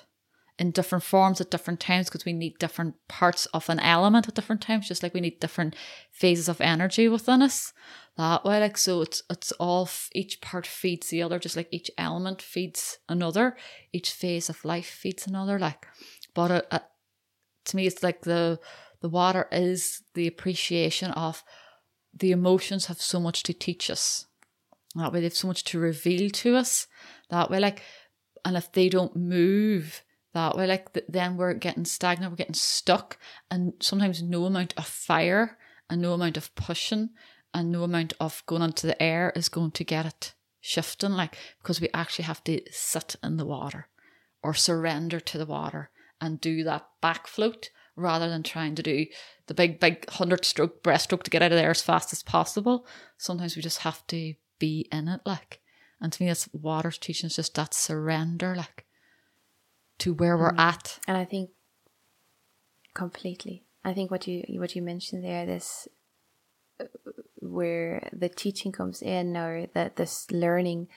[0.58, 4.34] in different forms at different times because we need different parts of an element at
[4.34, 5.74] different times, just like we need different
[6.12, 7.72] phases of energy within us
[8.16, 8.60] that way.
[8.60, 12.98] Like, so it's, it's all, each part feeds the other, just like each element feeds
[13.08, 13.56] another,
[13.92, 15.58] each phase of life feeds another.
[15.58, 15.88] Like,
[16.34, 16.78] but uh, uh,
[17.64, 18.60] to me, it's like the,
[19.04, 21.44] the water is the appreciation of
[22.14, 24.24] the emotions have so much to teach us.
[24.94, 26.86] That way, they have so much to reveal to us.
[27.28, 27.82] That way, like,
[28.46, 33.18] and if they don't move that way, like, then we're getting stagnant, we're getting stuck,
[33.50, 35.58] and sometimes no amount of fire
[35.90, 37.10] and no amount of pushing
[37.52, 41.36] and no amount of going onto the air is going to get it shifting, like
[41.60, 43.88] because we actually have to sit in the water
[44.42, 45.90] or surrender to the water
[46.22, 49.06] and do that back float rather than trying to do
[49.46, 52.86] the big, big hundred stroke breaststroke to get out of there as fast as possible.
[53.18, 55.60] Sometimes we just have to be in it, like.
[56.00, 58.84] And to me, that's water's teaching is just that surrender, like,
[59.98, 60.98] to where we're at.
[61.06, 61.50] And I think
[62.94, 63.64] completely.
[63.84, 65.88] I think what you what you mentioned there, this
[66.80, 66.84] uh,
[67.36, 70.88] where the teaching comes in, or that this learning,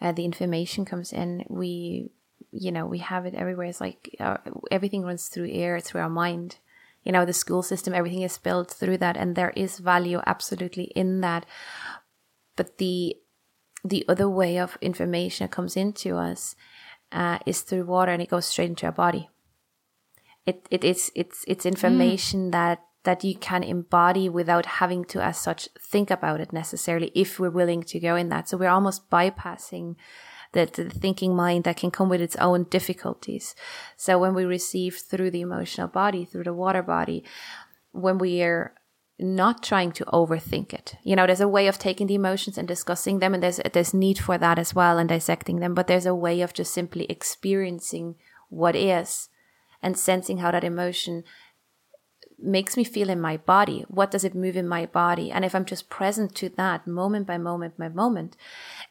[0.00, 1.44] uh, the information comes in.
[1.48, 2.10] We,
[2.58, 3.66] you know, we have it everywhere.
[3.66, 4.38] It's like uh,
[4.70, 6.58] everything runs through air, through our mind.
[7.04, 10.84] You know, the school system, everything is built through that, and there is value absolutely
[10.96, 11.46] in that.
[12.56, 13.16] But the
[13.84, 16.56] the other way of information that comes into us
[17.12, 19.28] uh, is through water, and it goes straight into our body
[20.46, 22.52] it, it is it's it's information mm.
[22.52, 27.38] that that you can embody without having to as such think about it necessarily if
[27.38, 29.96] we're willing to go in that so we're almost bypassing
[30.56, 33.54] the, the thinking mind that can come with its own difficulties
[33.96, 37.22] so when we receive through the emotional body through the water body
[37.92, 38.74] when we are
[39.18, 40.96] not trying to overthink it.
[41.02, 43.94] You know, there's a way of taking the emotions and discussing them, and there's there's
[43.94, 45.74] need for that as well and dissecting them.
[45.74, 48.16] But there's a way of just simply experiencing
[48.50, 49.28] what is,
[49.82, 51.24] and sensing how that emotion
[52.38, 53.86] makes me feel in my body.
[53.88, 55.30] What does it move in my body?
[55.32, 58.36] And if I'm just present to that moment by moment by moment,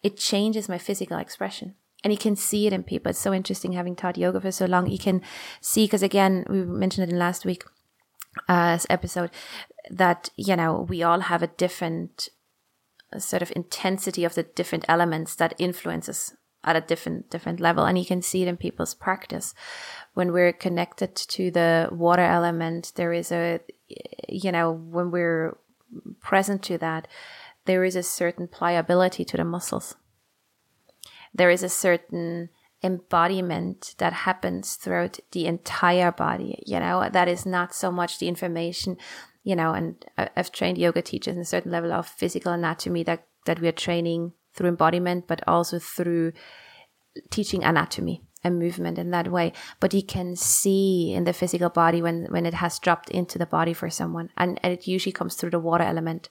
[0.05, 1.73] it changes my physical expression.
[2.03, 3.09] And you can see it in people.
[3.09, 4.87] It's so interesting having taught yoga for so long.
[4.87, 5.23] You can
[5.61, 7.63] see, because again, we mentioned it in last week
[8.47, 9.31] uh, episode,
[9.89, 12.29] that, you know, we all have a different
[13.17, 17.97] sort of intensity of the different elements that influences at a different different level and
[17.97, 19.53] you can see it in people's practice
[20.15, 23.59] when we're connected to the water element there is a
[24.27, 25.55] you know when we're
[26.21, 27.07] present to that
[27.65, 29.95] there is a certain pliability to the muscles
[31.33, 32.49] there is a certain
[32.83, 38.27] embodiment that happens throughout the entire body you know that is not so much the
[38.27, 38.97] information
[39.43, 43.25] you know and i've trained yoga teachers in a certain level of physical anatomy that
[43.45, 46.33] that we are training through embodiment, but also through
[47.29, 49.53] teaching anatomy and movement in that way.
[49.79, 53.45] But you can see in the physical body when, when it has dropped into the
[53.45, 54.29] body for someone.
[54.37, 56.29] And, and it usually comes through the water element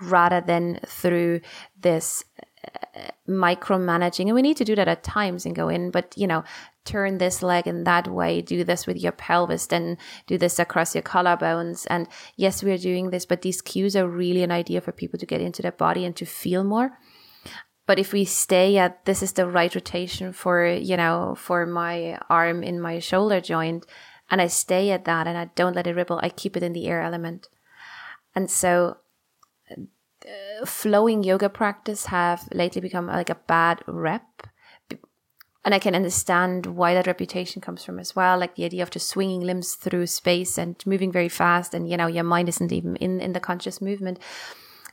[0.00, 1.40] rather than through
[1.80, 2.24] this
[2.66, 4.26] uh, micromanaging.
[4.26, 6.44] And we need to do that at times and go in, but you know,
[6.84, 10.94] turn this leg in that way, do this with your pelvis, then do this across
[10.94, 11.86] your collarbones.
[11.88, 15.26] And yes, we're doing this, but these cues are really an idea for people to
[15.26, 16.98] get into their body and to feel more
[17.86, 22.18] but if we stay at this is the right rotation for you know for my
[22.30, 23.86] arm in my shoulder joint
[24.30, 26.72] and i stay at that and i don't let it ripple i keep it in
[26.72, 27.48] the air element
[28.34, 28.96] and so
[30.66, 34.46] flowing yoga practice have lately become like a bad rep
[35.64, 38.90] and i can understand why that reputation comes from as well like the idea of
[38.90, 42.72] just swinging limbs through space and moving very fast and you know your mind isn't
[42.72, 44.18] even in in the conscious movement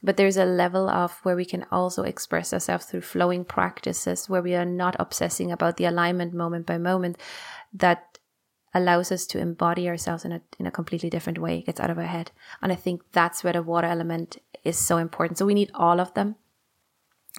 [0.02, 4.42] but there's a level of where we can also express ourselves through flowing practices where
[4.42, 7.18] we are not obsessing about the alignment moment by moment
[7.74, 8.18] that
[8.74, 11.58] allows us to embody ourselves in a, in a completely different way.
[11.58, 12.32] It gets out of our head.
[12.62, 15.38] And I think that's where the water element is so important.
[15.38, 16.36] So we need all of them.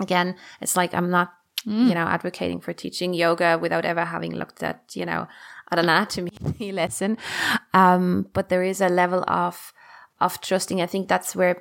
[0.01, 1.33] Again, it's like I'm not,
[1.67, 1.89] mm.
[1.89, 5.27] you know, advocating for teaching yoga without ever having looked at, you know,
[5.71, 6.33] an anatomy
[6.73, 7.19] lesson.
[7.75, 9.73] Um, but there is a level of,
[10.21, 10.81] of trusting.
[10.81, 11.61] I think that's where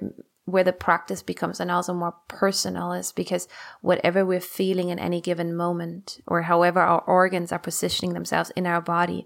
[0.50, 3.48] where the practice becomes and also more personal is because
[3.82, 8.66] whatever we're feeling in any given moment or however our organs are positioning themselves in
[8.66, 9.26] our body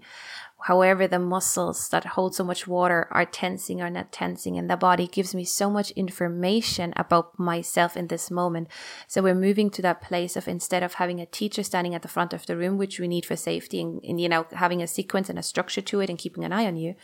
[0.64, 4.76] however the muscles that hold so much water are tensing or not tensing and the
[4.78, 8.66] body gives me so much information about myself in this moment.
[9.06, 12.08] So we're moving to that place of instead of having a teacher standing at the
[12.08, 14.86] front of the room which we need for safety and, and you know having a
[14.86, 16.94] sequence and a structure to it and keeping an eye on you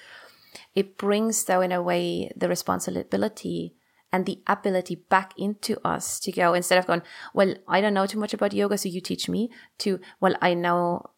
[0.74, 3.74] it brings though in a way the responsibility
[4.10, 8.06] and the ability back into us to go instead of going, well, I don't know
[8.06, 11.10] too much about yoga, so you teach me to, well, I know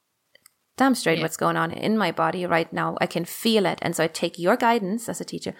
[0.76, 1.24] damn straight yeah.
[1.24, 2.96] what's going on in my body right now.
[3.00, 3.78] I can feel it.
[3.82, 5.54] And so I take your guidance as a teacher,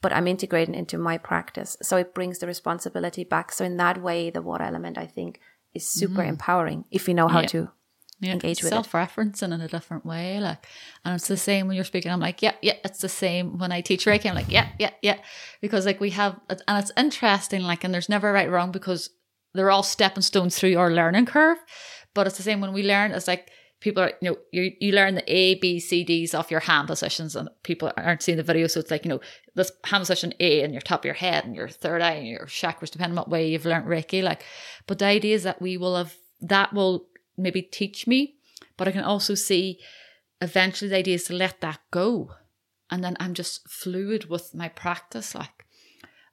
[0.00, 1.76] but I'm integrating into my practice.
[1.82, 3.52] So it brings the responsibility back.
[3.52, 5.40] So in that way, the water element, I think,
[5.74, 6.28] is super mm.
[6.28, 7.46] empowering if you know how yeah.
[7.46, 7.70] to
[8.20, 10.66] yeah, engage with self-referencing in a different way like
[11.04, 13.72] and it's the same when you're speaking i'm like yeah yeah it's the same when
[13.72, 15.18] i teach reiki i'm like yeah yeah yeah
[15.60, 19.10] because like we have and it's interesting like and there's never right wrong because
[19.54, 21.58] they're all stepping stones through our learning curve
[22.14, 23.50] but it's the same when we learn it's like
[23.82, 26.86] people are, you know, you, you learn the A, B, C, D's off your hand
[26.86, 28.68] positions and people aren't seeing the video.
[28.68, 29.20] So it's like, you know,
[29.54, 32.26] this hand position A and your top of your head and your third eye and
[32.26, 34.22] your chakras, depending on what way you've learned Reiki.
[34.22, 34.44] Like,
[34.86, 38.36] but the idea is that we will have, that will maybe teach me,
[38.76, 39.80] but I can also see
[40.40, 42.30] eventually the idea is to let that go.
[42.88, 45.34] And then I'm just fluid with my practice.
[45.34, 45.66] Like,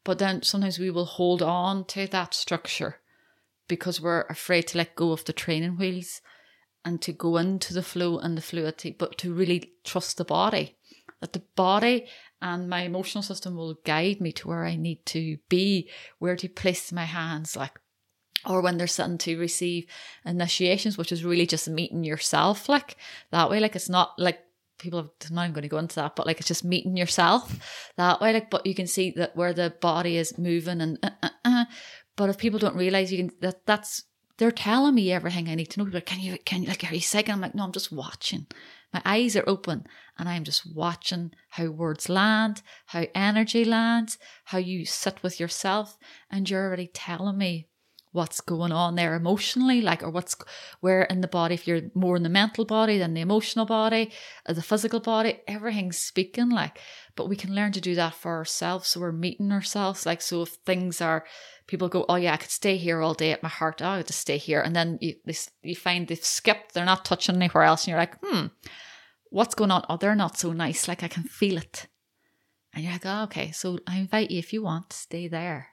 [0.04, 2.98] but then sometimes we will hold on to that structure
[3.68, 6.22] because we're afraid to let go of the training wheels
[6.86, 10.78] and to go into the flow and the fluidity, but to really trust the body.
[11.22, 12.08] That the body
[12.42, 16.48] and my emotional system will guide me to where I need to be, where to
[16.48, 17.78] place my hands, like,
[18.46, 19.86] or when they're sitting to receive
[20.26, 22.96] initiations, which is really just meeting yourself, like
[23.32, 23.60] that way.
[23.60, 24.40] Like, it's not like
[24.78, 26.96] people have, I'm not even going to go into that, but like, it's just meeting
[26.96, 28.32] yourself that way.
[28.32, 31.66] Like, but you can see that where the body is moving and, uh, uh, uh.
[32.16, 34.06] but if people don't realize you can, that that's
[34.40, 35.90] they're telling me everything I need to know.
[35.92, 37.32] Like, can you, can you, like, are you psychic?
[37.32, 38.48] I'm like, no, I'm just watching.
[38.94, 39.86] My eyes are open
[40.18, 45.98] and I'm just watching how words land, how energy lands, how you sit with yourself.
[46.32, 47.68] And you're already telling me
[48.12, 50.36] what's going on there emotionally, like, or what's
[50.80, 54.12] where in the body, if you're more in the mental body than the emotional body,
[54.48, 56.80] or the physical body, everything's speaking, like,
[57.16, 58.88] but we can learn to do that for ourselves.
[58.90, 61.26] So we're meeting ourselves, like, so if things are,
[61.68, 63.82] people go, oh yeah, I could stay here all day at my heart.
[63.82, 64.62] Oh, I to stay here.
[64.62, 67.84] And then you, they, you find they've skipped, they're not touching anywhere else.
[67.84, 68.48] And you're like, hmm,
[69.30, 69.86] what's going on?
[69.88, 70.88] Oh, they're not so nice.
[70.88, 71.86] Like I can feel it.
[72.74, 73.52] And you're like, oh, okay.
[73.52, 75.70] So I invite you if you want, stay there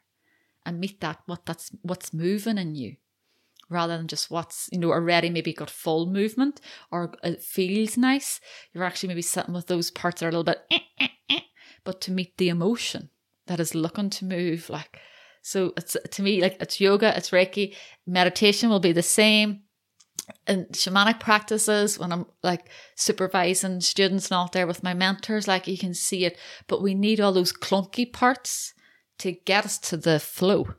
[0.67, 2.97] and meet that, what that's, what's moving in you
[3.69, 6.61] rather than just what's, you know, already maybe got full movement
[6.91, 8.41] or it feels nice.
[8.73, 11.41] You're actually maybe sitting with those parts that are a little bit, eh, eh, eh,
[11.85, 13.11] but to meet the emotion
[13.47, 15.01] that is looking to move like,
[15.43, 17.75] so it's to me like it's yoga, it's Reiki,
[18.07, 19.63] meditation will be the same.
[20.49, 25.69] And shamanic practices, when I'm like supervising students and out there with my mentors, like
[25.69, 26.37] you can see it,
[26.67, 28.75] but we need all those clunky parts
[29.19, 30.75] to get us to the flow.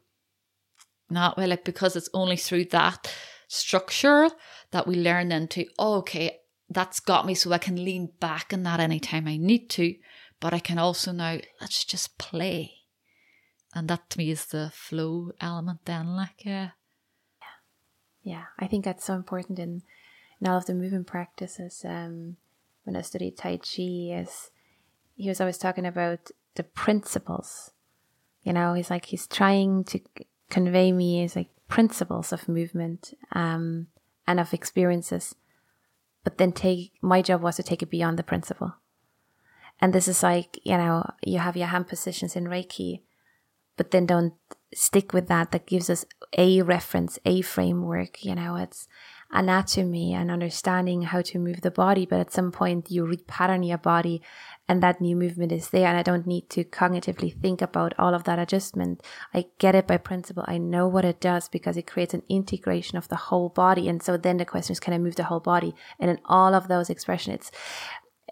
[1.10, 3.14] Not well, like because it's only through that
[3.48, 4.30] structure
[4.72, 8.52] that we learn then to, oh, okay, that's got me so I can lean back
[8.52, 9.96] in that anytime I need to.
[10.40, 12.78] But I can also now, let's just play
[13.78, 16.70] and that to me is the flow element then like yeah
[18.24, 19.84] yeah i think that's so important in
[20.42, 22.38] in all of the movement practices um
[22.84, 24.52] when i studied tai chi is
[25.16, 27.72] he was always talking about the principles
[28.48, 30.00] you know he's like he's trying to
[30.50, 33.88] convey me as like principles of movement um
[34.26, 35.36] and of experiences
[36.24, 38.76] but then take my job was to take it beyond the principle
[39.82, 43.02] and this is like you know you have your hand positions in reiki
[43.78, 44.34] but then don't
[44.74, 45.52] stick with that.
[45.52, 46.06] That gives us
[46.38, 48.26] a reference, a framework.
[48.26, 48.88] You know, it's
[49.32, 52.06] anatomy and understanding how to move the body.
[52.06, 54.22] But at some point, you repattern your body
[54.68, 55.88] and that new movement is there.
[55.88, 59.02] And I don't need to cognitively think about all of that adjustment.
[59.34, 60.44] I get it by principle.
[60.48, 63.88] I know what it does because it creates an integration of the whole body.
[63.88, 65.76] And so then the question is, can I move the whole body?
[66.00, 67.52] And in all of those expressions, it's,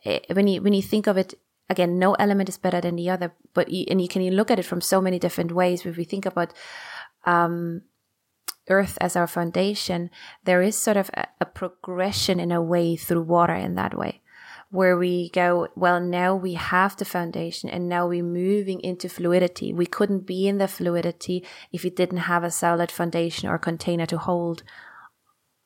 [0.05, 1.33] eh, when you when you think of it
[1.69, 4.59] again, no element is better than the other, but you, and you can look at
[4.59, 5.85] it from so many different ways.
[5.85, 6.53] If we think about
[7.25, 7.81] um,
[8.69, 10.09] Earth as our foundation,
[10.43, 14.21] there is sort of a, a progression in a way through water in that way,
[14.69, 19.73] where we go, well, now we have the foundation and now we're moving into fluidity.
[19.73, 24.05] We couldn't be in the fluidity if we didn't have a solid foundation or container
[24.07, 24.63] to hold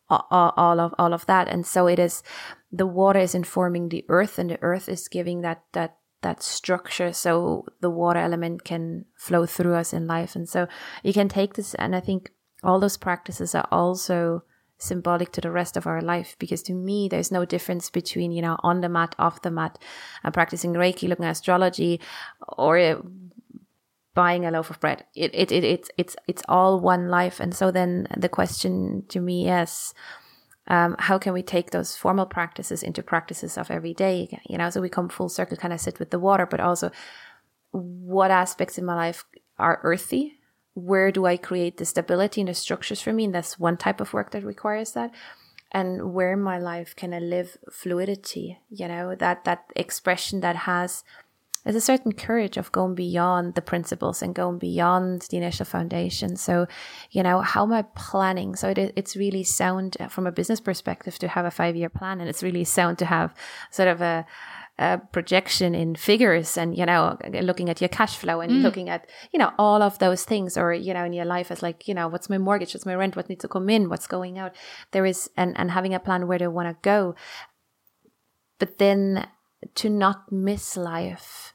[0.10, 2.24] all of all of that and so it is
[2.72, 7.14] the water is informing the earth and the earth is giving that that that structure
[7.14, 10.68] so the water element can flow through us in life and so
[11.04, 12.32] you can take this and i think
[12.64, 14.44] all those practices are also
[14.78, 18.42] symbolic to the rest of our life because to me there's no difference between you
[18.42, 19.78] know on the mat off the mat
[20.24, 22.00] and practicing reiki looking at astrology
[22.58, 23.04] or
[24.14, 25.06] buying a loaf of bread.
[25.16, 27.40] It, it, it, it's, it's, it's all one life.
[27.40, 29.94] And so then the question to me is,
[30.68, 34.40] um, how can we take those formal practices into practices of every day?
[34.48, 36.92] You know, so we come full circle, kind of sit with the water, but also
[37.72, 39.24] what aspects in my life
[39.58, 40.39] are earthy?
[40.74, 43.26] Where do I create the stability and the structures for me?
[43.26, 45.12] And that's one type of work that requires that.
[45.72, 48.60] And where in my life can I live fluidity?
[48.70, 51.04] You know, that, that expression that has
[51.64, 56.36] there's a certain courage of going beyond the principles and going beyond the initial foundation.
[56.36, 56.68] So,
[57.12, 58.56] you know, how am I planning?
[58.56, 61.90] So it, it's really sound uh, from a business perspective to have a five year
[61.90, 63.36] plan, and it's really sound to have
[63.72, 64.26] sort of a
[65.12, 68.62] projection in figures and you know looking at your cash flow and mm.
[68.62, 71.62] looking at you know all of those things or you know in your life as
[71.62, 74.08] like you know what's my mortgage what's my rent what needs to come in what's
[74.08, 74.56] going out
[74.92, 77.14] there is and and having a plan where they want to go
[78.58, 79.28] but then
[79.76, 81.54] to not miss life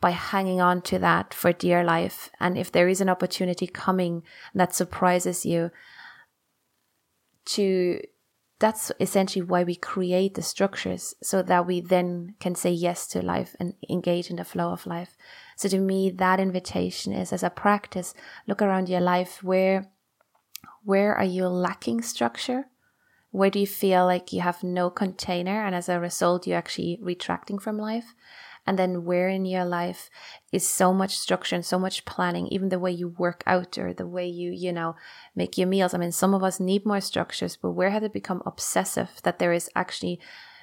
[0.00, 2.28] by hanging on to that for dear life.
[2.38, 4.22] And if there is an opportunity coming
[4.54, 5.70] that surprises you,
[7.46, 8.00] to
[8.64, 13.20] that's essentially why we create the structures so that we then can say yes to
[13.20, 15.18] life and engage in the flow of life.
[15.54, 18.14] So to me, that invitation is as a practice,
[18.46, 19.90] look around your life where
[20.82, 22.64] where are you lacking structure?
[23.32, 26.98] Where do you feel like you have no container and as a result you're actually
[27.02, 28.14] retracting from life?
[28.66, 30.10] And then where in your life
[30.52, 33.92] is so much structure and so much planning even the way you work out or
[33.92, 34.96] the way you you know
[35.34, 35.94] make your meals?
[35.94, 39.38] I mean some of us need more structures but where has it become obsessive that
[39.38, 40.20] there is actually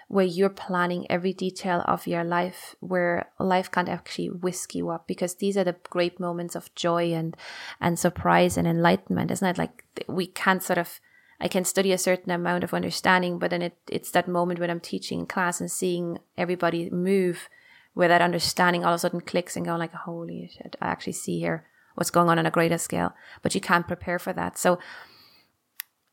[0.08, 5.08] where you're planning every detail of your life where life can't actually whisk you up?
[5.08, 7.38] Because these are the great moments of joy and
[7.80, 9.58] and surprise and enlightenment isn't it?
[9.58, 11.00] Like we can't sort of
[11.42, 14.70] I can study a certain amount of understanding, but then it, it's that moment when
[14.70, 17.50] I'm teaching class and seeing everybody move
[17.94, 21.14] where that understanding all of a sudden clicks and go like, holy shit, I actually
[21.14, 21.66] see here
[21.96, 23.14] what's going on on a greater scale.
[23.42, 24.58] But you can't prepare for that.
[24.58, 24.80] So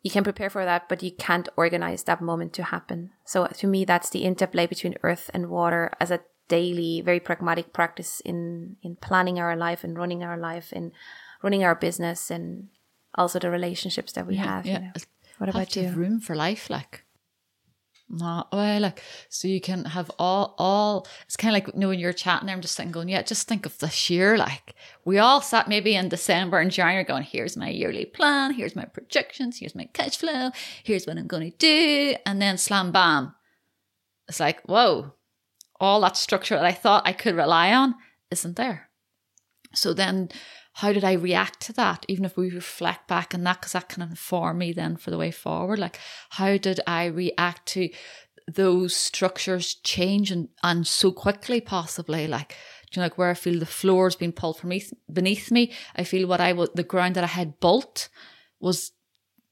[0.02, 3.10] you can prepare for that, but you can't organize that moment to happen.
[3.24, 7.72] So to me, that's the interplay between earth and water as a daily, very pragmatic
[7.72, 10.92] practice in in planning our life and running our life and
[11.42, 12.68] running our business and
[13.14, 14.66] also the relationships that we yeah, have.
[14.66, 14.72] Yeah.
[14.72, 14.92] You know?
[15.38, 15.84] What about you?
[15.84, 17.04] Have room for life, like
[18.10, 21.06] no, well, like so you can have all all.
[21.26, 23.20] It's kind of like you know when you're chatting there, I'm just sitting going, yeah,
[23.20, 24.38] just think of this year.
[24.38, 28.74] Like we all sat maybe in December and January going, here's my yearly plan, here's
[28.74, 30.50] my projections, here's my cash flow,
[30.82, 33.34] here's what I'm going to do, and then slam bam,
[34.26, 35.12] it's like whoa,
[35.78, 37.94] all that structure that I thought I could rely on
[38.30, 38.88] isn't there.
[39.74, 40.30] So then
[40.78, 42.06] how did I react to that?
[42.06, 45.18] Even if we reflect back on that, because that can inform me then for the
[45.18, 45.80] way forward.
[45.80, 45.98] Like,
[46.30, 47.90] how did I react to
[48.46, 52.28] those structures change and, and so quickly, possibly?
[52.28, 52.54] Like,
[52.92, 54.70] you know, like where I feel the floor's been pulled from
[55.12, 55.72] beneath me.
[55.96, 58.08] I feel what I was, the ground that I had built
[58.60, 58.92] was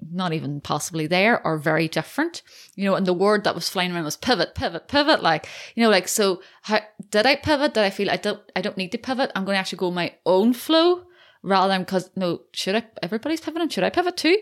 [0.00, 2.42] not even possibly there or very different,
[2.76, 5.24] you know, and the word that was flying around was pivot, pivot, pivot.
[5.24, 7.74] Like, you know, like, so how, did I pivot?
[7.74, 9.32] Did I feel I don't, I don't need to pivot?
[9.34, 11.02] I'm going to actually go my own flow
[11.46, 12.84] rather than because no, should I?
[13.02, 13.68] Everybody's pivoting.
[13.68, 14.38] Should I pivot too?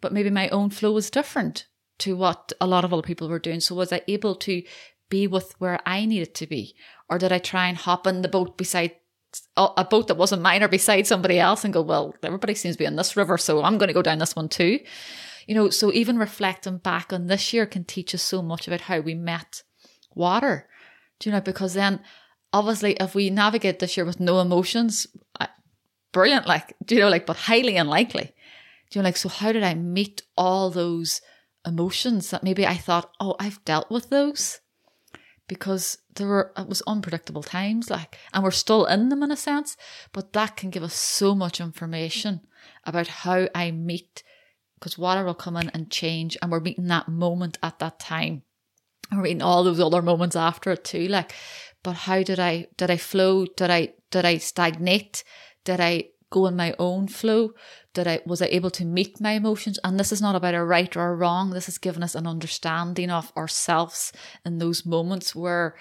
[0.00, 1.66] But maybe my own flow was different
[2.00, 3.60] to what a lot of other people were doing.
[3.60, 4.62] So was I able to
[5.08, 6.74] be with where I needed to be,
[7.08, 8.96] or did I try and hop in the boat beside
[9.56, 12.78] a boat that wasn't mine or beside somebody else and go, well, everybody seems to
[12.78, 14.80] be on this river, so I'm going to go down this one too.
[15.46, 18.82] You know, so even reflecting back on this year can teach us so much about
[18.82, 19.62] how we met
[20.14, 20.68] water.
[21.20, 21.40] Do you know?
[21.40, 22.00] Because then,
[22.52, 25.06] obviously, if we navigate this year with no emotions,
[26.18, 28.32] brilliant, like, do you know, like, but highly unlikely.
[28.90, 31.20] Do you know, like, so how did I meet all those
[31.64, 34.58] emotions that maybe I thought, oh, I've dealt with those?
[35.46, 39.36] Because there were, it was unpredictable times, like, and we're still in them in a
[39.36, 39.76] sense,
[40.12, 42.40] but that can give us so much information
[42.84, 44.24] about how I meet,
[44.74, 48.42] because water will come in and change, and we're meeting that moment at that time.
[49.12, 51.32] We're meeting all those other moments after it too, like,
[51.84, 53.46] but how did I, did I flow?
[53.46, 55.22] Did I, did I stagnate?
[55.68, 57.50] Did I go in my own flow?
[57.92, 59.78] Did I was I able to meet my emotions?
[59.84, 61.50] And this is not about a right or a wrong.
[61.50, 64.10] This has given us an understanding of ourselves
[64.46, 65.76] in those moments where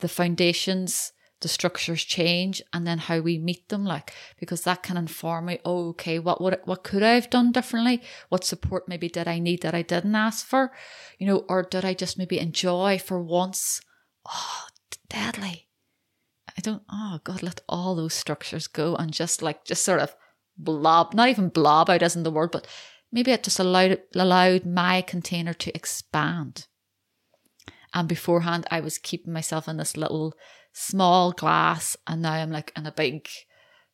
[0.00, 3.86] the foundations, the structures change, and then how we meet them.
[3.86, 5.58] Like because that can inform me.
[5.64, 8.02] Oh, okay, what what what could I have done differently?
[8.28, 10.70] What support maybe did I need that I didn't ask for?
[11.18, 13.80] You know, or did I just maybe enjoy for once?
[14.26, 14.66] Oh,
[15.08, 15.69] deadly
[16.60, 20.14] I don't, oh God, let all those structures go and just like, just sort of
[20.58, 22.66] blob, not even blob out isn't the word, but
[23.10, 26.66] maybe it just allowed, allowed my container to expand.
[27.94, 30.34] And beforehand, I was keeping myself in this little
[30.74, 33.26] small glass, and now I'm like in a big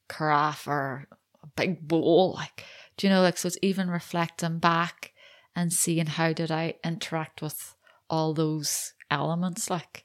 [0.09, 1.07] carafe or
[1.45, 2.35] a big bowl.
[2.35, 2.65] Like,
[2.97, 5.13] do you know, like, so it's even reflecting back
[5.55, 7.77] and seeing how did I interact with
[8.11, 10.05] all those elements, like,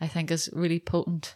[0.00, 1.34] I think is really potent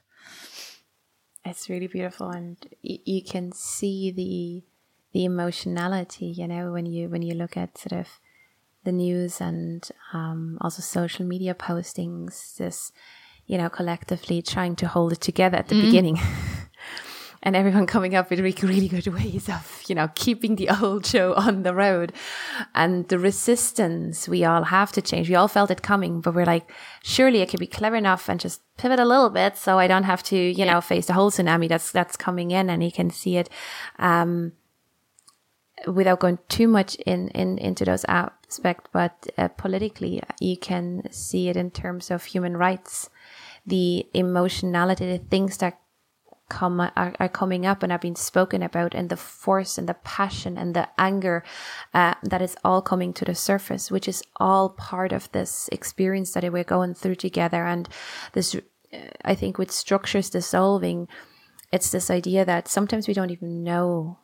[1.45, 4.65] it's really beautiful and y- you can see the
[5.13, 8.09] the emotionality you know when you when you look at sort of
[8.85, 12.93] the news and um, also social media postings this
[13.47, 15.87] you know collectively trying to hold it together at the mm-hmm.
[15.87, 16.19] beginning
[17.43, 21.07] and everyone coming up with really, really good ways of, you know, keeping the old
[21.07, 22.13] show on the road.
[22.75, 25.29] And the resistance we all have to change.
[25.29, 26.71] We all felt it coming, but we're like,
[27.03, 30.05] surely I could be clever enough and just pivot a little bit so I don't
[30.05, 30.73] have to, you yeah.
[30.73, 33.49] know, face the whole tsunami that's that's coming in and you can see it.
[33.99, 34.53] Um,
[35.87, 41.49] without going too much in, in into those aspects, but uh, politically, you can see
[41.49, 43.09] it in terms of human rights,
[43.67, 45.81] the emotionality, the things that
[46.51, 49.95] come are, are coming up and are being spoken about, and the force and the
[49.95, 51.43] passion and the anger
[51.95, 56.33] uh, that is all coming to the surface, which is all part of this experience
[56.33, 57.89] that we're going through together, and
[58.33, 58.55] this.
[58.55, 61.09] Uh, I think with structures dissolving,
[61.73, 64.19] it's this idea that sometimes we don't even know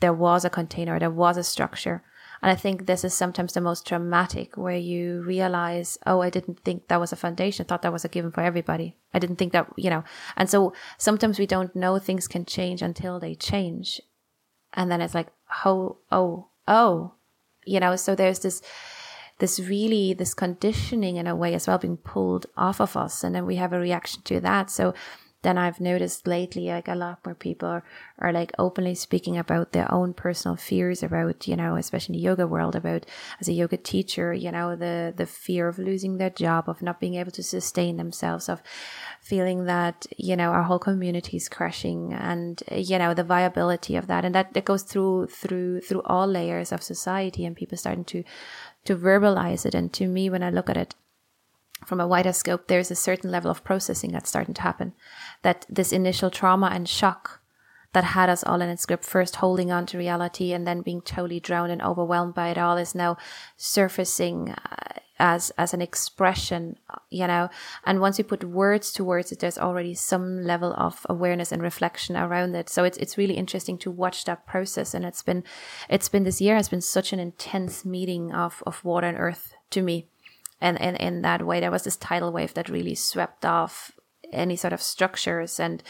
[0.00, 2.02] there was a container, there was a structure.
[2.42, 6.60] And I think this is sometimes the most dramatic where you realize, oh, I didn't
[6.60, 7.64] think that was a foundation.
[7.64, 8.96] I thought that was a given for everybody.
[9.14, 10.04] I didn't think that, you know.
[10.36, 14.00] And so sometimes we don't know things can change until they change.
[14.74, 15.28] And then it's like,
[15.64, 17.14] oh, oh, oh,
[17.64, 18.62] you know, so there's this,
[19.38, 23.24] this really, this conditioning in a way as well being pulled off of us.
[23.24, 24.70] And then we have a reaction to that.
[24.70, 24.94] So
[25.46, 27.84] then I've noticed lately, like a lot more people are,
[28.18, 32.24] are like openly speaking about their own personal fears about, you know, especially in the
[32.24, 33.06] yoga world, about
[33.40, 36.98] as a yoga teacher, you know, the, the fear of losing their job, of not
[36.98, 38.60] being able to sustain themselves, of
[39.20, 44.08] feeling that, you know, our whole community is crashing and, you know, the viability of
[44.08, 44.24] that.
[44.24, 48.24] And that, that goes through, through, through all layers of society and people starting to,
[48.84, 49.76] to verbalize it.
[49.76, 50.96] And to me, when I look at it,
[51.86, 54.92] from a wider scope, there's a certain level of processing that's starting to happen.
[55.42, 57.40] That this initial trauma and shock
[57.92, 61.00] that had us all in its grip, first holding on to reality and then being
[61.00, 63.16] totally drowned and overwhelmed by it all, is now
[63.56, 66.76] surfacing uh, as as an expression,
[67.08, 67.48] you know.
[67.84, 72.16] And once you put words towards it, there's already some level of awareness and reflection
[72.16, 72.68] around it.
[72.68, 74.92] So it's it's really interesting to watch that process.
[74.92, 75.44] And it's been
[75.88, 79.54] it's been this year has been such an intense meeting of of water and earth
[79.70, 80.08] to me
[80.60, 83.92] and, and in that way there was this tidal wave that really swept off
[84.32, 85.60] any sort of structures.
[85.60, 85.82] And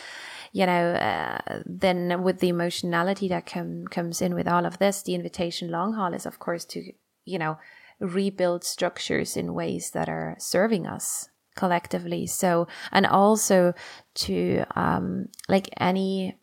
[0.53, 5.03] you know uh, then with the emotionality that com- comes in with all of this
[5.03, 6.93] the invitation long haul is of course to
[7.25, 7.59] you know
[8.01, 12.27] rebuild structures in ways that are serving us collectively.
[12.27, 13.75] So and also
[14.14, 16.37] to um like any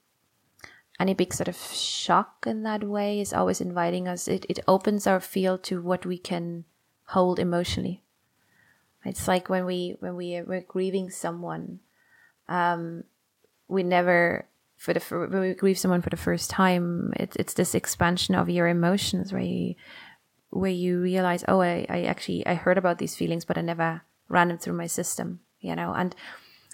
[0.99, 4.27] any big sort of shock in that way is always inviting us.
[4.27, 6.65] It, it opens our field to what we can
[7.07, 8.02] hold emotionally
[9.05, 11.79] it's like when we when we we're grieving someone,
[12.47, 13.03] um,
[13.67, 14.47] we never
[14.77, 17.13] for the when we grieve someone for the first time.
[17.17, 19.75] It's it's this expansion of your emotions where you
[20.49, 24.03] where you realize, oh, I, I actually I heard about these feelings, but I never
[24.29, 25.93] ran them through my system, you know.
[25.93, 26.15] And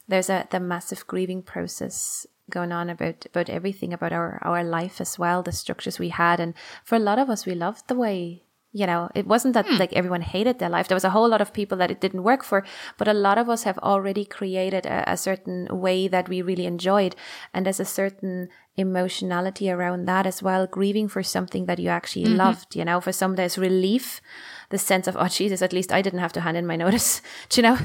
[0.08, 5.02] there's a the massive grieving process going on about about everything about our our life
[5.02, 6.54] as well, the structures we had, and
[6.84, 9.78] for a lot of us, we loved the way you know it wasn't that hmm.
[9.78, 12.24] like everyone hated their life there was a whole lot of people that it didn't
[12.24, 12.63] work for
[12.97, 16.65] but a lot of us have already created a, a certain way that we really
[16.65, 17.15] enjoyed
[17.53, 18.47] and there's a certain
[18.78, 22.38] emotionality around that as well grieving for something that you actually mm-hmm.
[22.38, 24.22] loved you know for some there's relief
[24.70, 27.22] the sense of oh jesus at least i didn't have to hand in my notice
[27.49, 27.78] Do you know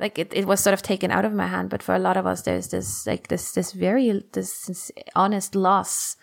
[0.00, 2.16] like it, it was sort of taken out of my hand but for a lot
[2.16, 6.16] of us there's this like this this very this honest loss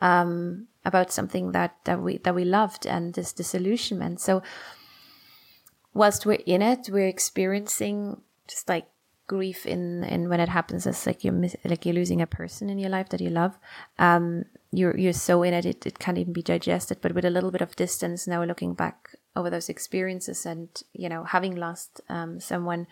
[0.00, 4.20] um about something that, that we that we loved and this disillusionment.
[4.20, 4.42] So
[5.92, 8.86] whilst we're in it, we're experiencing just like
[9.26, 10.86] grief in in when it happens.
[10.86, 13.58] It's like you're miss, like you're losing a person in your life that you love.
[13.98, 17.00] Um you're you're so in it, it it can't even be digested.
[17.00, 21.08] But with a little bit of distance now looking back over those experiences and you
[21.08, 22.86] know having lost um someone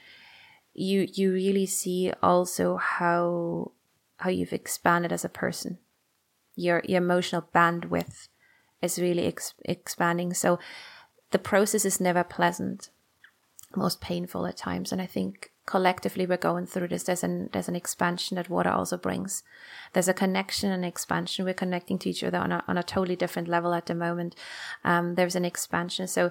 [0.75, 3.71] you you really see also how
[4.17, 5.79] how you've expanded as a person
[6.57, 8.29] your your emotional bandwidth
[8.83, 10.35] is really ex- expanding.
[10.35, 10.59] So
[11.31, 12.91] the process is never pleasant,
[13.75, 17.05] most painful at times, and I think collectively we're going through this.
[17.05, 19.43] There's an there's an expansion that water also brings.
[19.93, 21.45] There's a connection and expansion.
[21.45, 24.35] We're connecting to each other on a on a totally different level at the moment.
[24.85, 26.07] Um, there's an expansion.
[26.07, 26.31] So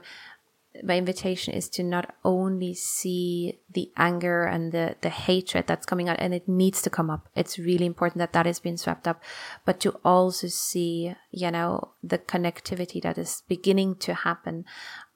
[0.82, 6.10] my invitation is to not only see the anger and the, the hatred that's coming
[6.10, 7.30] out, and it needs to come up.
[7.36, 9.22] It's really important that that is being swept up,
[9.66, 14.66] but to also see, you know, the connectivity that is beginning to happen.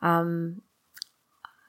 [0.01, 0.61] Um,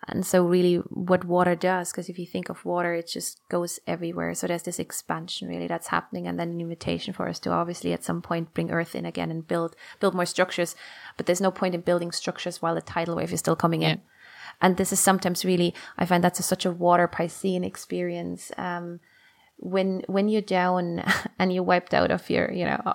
[0.09, 3.79] and so really what water does because if you think of water it just goes
[3.87, 4.35] everywhere.
[4.35, 7.93] So there's this expansion really that's happening and then an invitation for us to obviously
[7.93, 10.75] at some point bring earth in again and build build more structures.
[11.17, 13.93] But there's no point in building structures while the tidal wave is still coming yeah.
[13.93, 14.01] in
[14.61, 18.51] and this is sometimes really i find that's a, such a water piscean experience.
[18.57, 19.01] Um,
[19.59, 21.05] when when you're down
[21.39, 22.95] and you're wiped out of your, you know,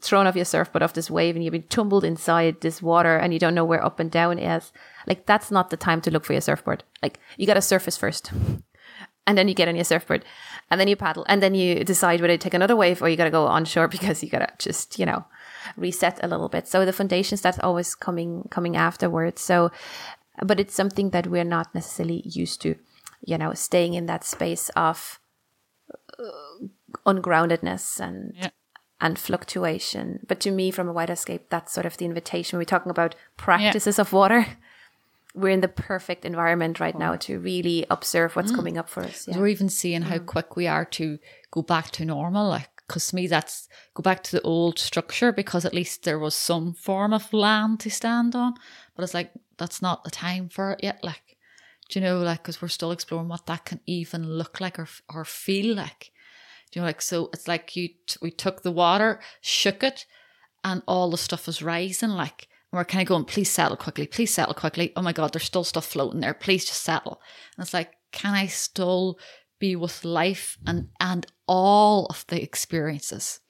[0.00, 3.32] thrown off your surfboard off this wave and you've been tumbled inside this water and
[3.32, 4.72] you don't know where up and down is,
[5.06, 6.84] like that's not the time to look for your surfboard.
[7.02, 8.32] Like you got to surface first.
[9.26, 10.24] And then you get on your surfboard
[10.70, 13.16] and then you paddle and then you decide whether to take another wave or you
[13.16, 15.24] got to go onshore because you got to just, you know,
[15.76, 16.66] reset a little bit.
[16.66, 19.40] So the foundations, that's always coming, coming afterwards.
[19.40, 19.70] So,
[20.42, 22.74] but it's something that we're not necessarily used to,
[23.20, 25.20] you know, staying in that space of
[26.18, 26.66] uh,
[27.06, 28.50] ungroundedness and Yeah.
[29.00, 30.24] And fluctuation.
[30.26, 32.58] But to me, from a wide escape, that's sort of the invitation.
[32.58, 34.46] We're talking about practices of water.
[35.34, 38.56] We're in the perfect environment right now to really observe what's mm.
[38.56, 39.26] coming up for us.
[39.28, 39.38] Yeah.
[39.38, 40.26] We're even seeing how mm.
[40.26, 41.18] quick we are to
[41.50, 42.48] go back to normal.
[42.48, 46.18] Like, because to me, that's go back to the old structure because at least there
[46.18, 48.54] was some form of land to stand on.
[48.96, 51.04] But it's like, that's not the time for it yet.
[51.04, 51.36] Like,
[51.88, 54.88] do you know, like, because we're still exploring what that can even look like or,
[55.14, 56.10] or feel like.
[56.72, 60.06] You know, like, so it's like you, t- we took the water, shook it,
[60.62, 62.10] and all the stuff was rising.
[62.10, 64.92] Like, and we're kind of going, please settle quickly, please settle quickly.
[64.94, 66.34] Oh my God, there's still stuff floating there.
[66.34, 67.20] Please just settle.
[67.56, 69.18] And it's like, can I still
[69.58, 73.40] be with life and and all of the experiences?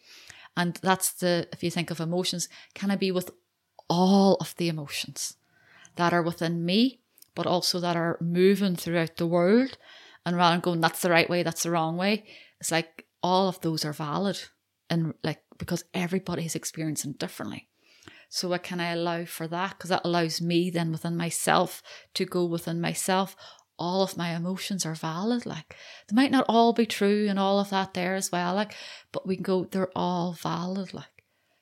[0.56, 3.30] And that's the if you think of emotions, can I be with
[3.88, 5.36] all of the emotions
[5.96, 7.00] that are within me,
[7.34, 9.76] but also that are moving throughout the world?
[10.24, 12.24] And rather than going, that's the right way, that's the wrong way,
[12.60, 14.40] it's like all of those are valid.
[14.88, 17.68] And like because everybody is experiencing differently.
[18.28, 19.70] So what can I allow for that?
[19.70, 21.82] Because that allows me then within myself
[22.14, 23.36] to go within myself.
[23.78, 25.46] All of my emotions are valid.
[25.46, 25.76] Like
[26.08, 28.54] they might not all be true and all of that there as well.
[28.54, 28.74] Like,
[29.12, 30.94] but we can go, they're all valid.
[30.94, 31.06] Like,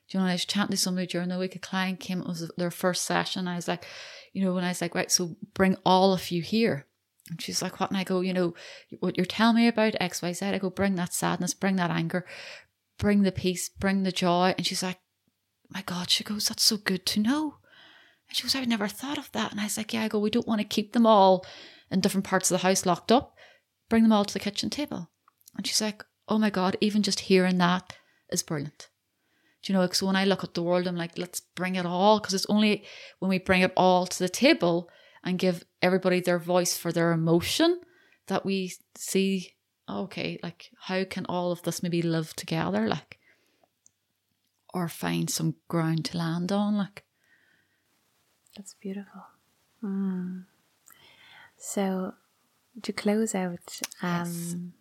[0.08, 2.26] do you know, I was chatting to somebody during the week, a client came, it
[2.26, 3.48] was their first session.
[3.48, 3.86] I was like,
[4.32, 6.86] you know, when I was like, right, so bring all of you here.
[7.30, 7.90] And she's like, what?
[7.90, 8.54] And I go, you know,
[9.00, 10.46] what you're telling me about X, Y, Z.
[10.46, 12.24] I go, bring that sadness, bring that anger,
[12.98, 14.54] bring the peace, bring the joy.
[14.56, 14.98] And she's like,
[15.70, 17.56] my God, she goes, that's so good to know.
[18.28, 19.50] And she goes, I've never thought of that.
[19.50, 21.44] And I was like, yeah, I go, we don't want to keep them all
[21.90, 23.34] in different parts of the house locked up.
[23.88, 25.10] Bring them all to the kitchen table.
[25.56, 27.94] And she's like, oh my God, even just hearing that
[28.30, 28.88] is brilliant.
[29.62, 31.86] Do you know, so when I look at the world, I'm like, let's bring it
[31.86, 32.20] all.
[32.20, 32.84] Because it's only
[33.18, 34.88] when we bring it all to the table
[35.24, 37.80] and give everybody their voice for their emotion
[38.26, 39.54] that we see,
[39.88, 42.86] okay, like, how can all of this maybe live together?
[42.86, 43.18] Like,
[44.72, 46.76] or find some ground to land on.
[46.76, 47.04] Like,
[48.56, 49.22] That's beautiful.
[49.82, 50.44] Mm.
[51.56, 52.14] So,
[52.82, 54.72] to close out, um,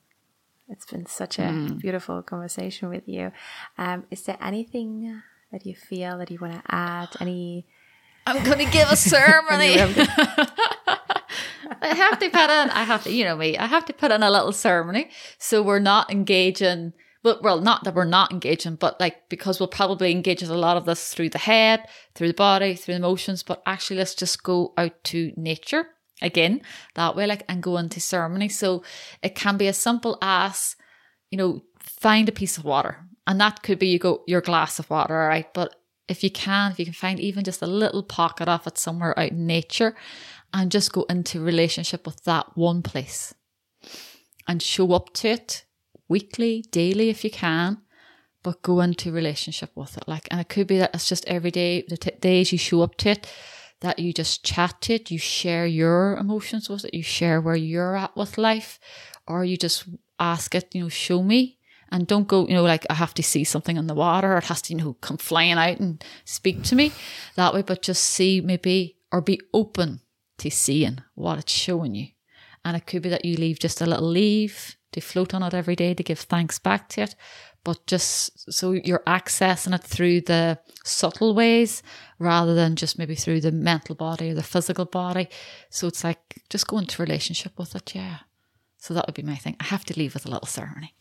[0.70, 3.32] it's been such a beautiful conversation with you.
[3.78, 5.22] Um, is there anything
[5.52, 7.10] that you feel that you want to add?
[7.20, 7.66] Any?
[8.28, 9.80] I'm going to give a ceremony.
[11.80, 14.12] I have to put in, I have to, you know me, I have to put
[14.12, 15.10] in a little ceremony.
[15.38, 16.92] So we're not engaging,
[17.24, 20.58] but well, not that we're not engaging, but like because we'll probably engage with a
[20.58, 23.44] lot of this through the head, through the body, through the emotions.
[23.44, 25.88] But actually, let's just go out to nature
[26.22, 26.62] again
[26.96, 28.50] that way, like, and go into ceremony.
[28.50, 28.84] So
[29.24, 30.76] it can be as simple as,
[31.32, 32.98] you know, find a piece of water.
[33.26, 35.54] And that could be you go your glass of water, all right?
[35.54, 35.76] But
[36.08, 39.18] if you can, if you can find even just a little pocket of it somewhere
[39.20, 39.96] out in nature
[40.54, 43.34] and just go into relationship with that one place
[44.48, 45.66] and show up to it
[46.08, 47.80] weekly, daily if you can,
[48.44, 50.08] but go into relationship with it.
[50.08, 52.82] Like, and it could be that it's just every day, the t- days you show
[52.82, 53.32] up to it,
[53.82, 57.98] that you just chat it, you share your emotions with it, you share where you're
[57.98, 58.80] at with life,
[59.28, 59.86] or you just
[60.20, 61.57] ask it, you know, show me.
[61.90, 64.38] And don't go, you know, like I have to see something in the water, or
[64.38, 66.92] it has to, you know, come flying out and speak to me
[67.36, 70.02] that way, but just see maybe or be open
[70.40, 72.08] to seeing what it's showing you.
[72.66, 75.54] And it could be that you leave just a little leaf to float on it
[75.54, 77.16] every day to give thanks back to it.
[77.64, 81.84] But just so you're accessing it through the subtle ways
[82.20, 85.28] rather than just maybe through the mental body or the physical body.
[85.70, 88.20] So it's like just go into relationship with it, yeah.
[88.78, 89.58] So that would be my thing.
[89.60, 90.94] I have to leave with a little ceremony.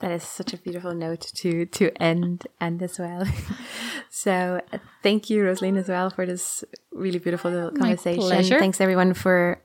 [0.00, 3.24] That is such a beautiful note to to end end as well.
[4.10, 8.20] so uh, thank you, Rosalie, as well for this really beautiful little conversation.
[8.20, 8.58] pleasure.
[8.58, 9.62] Thanks everyone for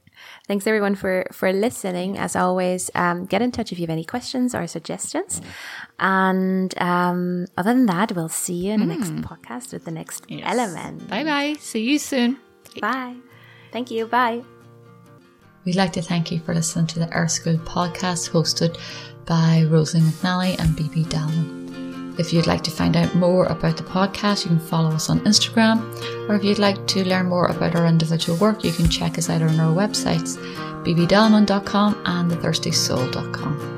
[0.47, 2.17] thanks everyone for for listening.
[2.17, 5.41] As always, um, get in touch if you have any questions or suggestions.
[5.99, 10.25] And um, other than that, we'll see you in the next podcast with the next
[10.29, 11.09] element.
[11.09, 11.55] Bye bye.
[11.59, 12.37] See you soon.
[12.79, 13.17] Bye.
[13.71, 14.07] Thank you.
[14.07, 14.43] Bye.
[15.63, 18.77] We'd like to thank you for listening to the Earth School podcast hosted
[19.31, 22.19] by Rosalie McNally and BB Dalman.
[22.19, 25.21] If you'd like to find out more about the podcast, you can follow us on
[25.21, 25.79] Instagram,
[26.27, 29.29] or if you'd like to learn more about our individual work, you can check us
[29.29, 30.35] out on our websites,
[30.83, 33.70] bbdalman.com and thethirstysoul.com.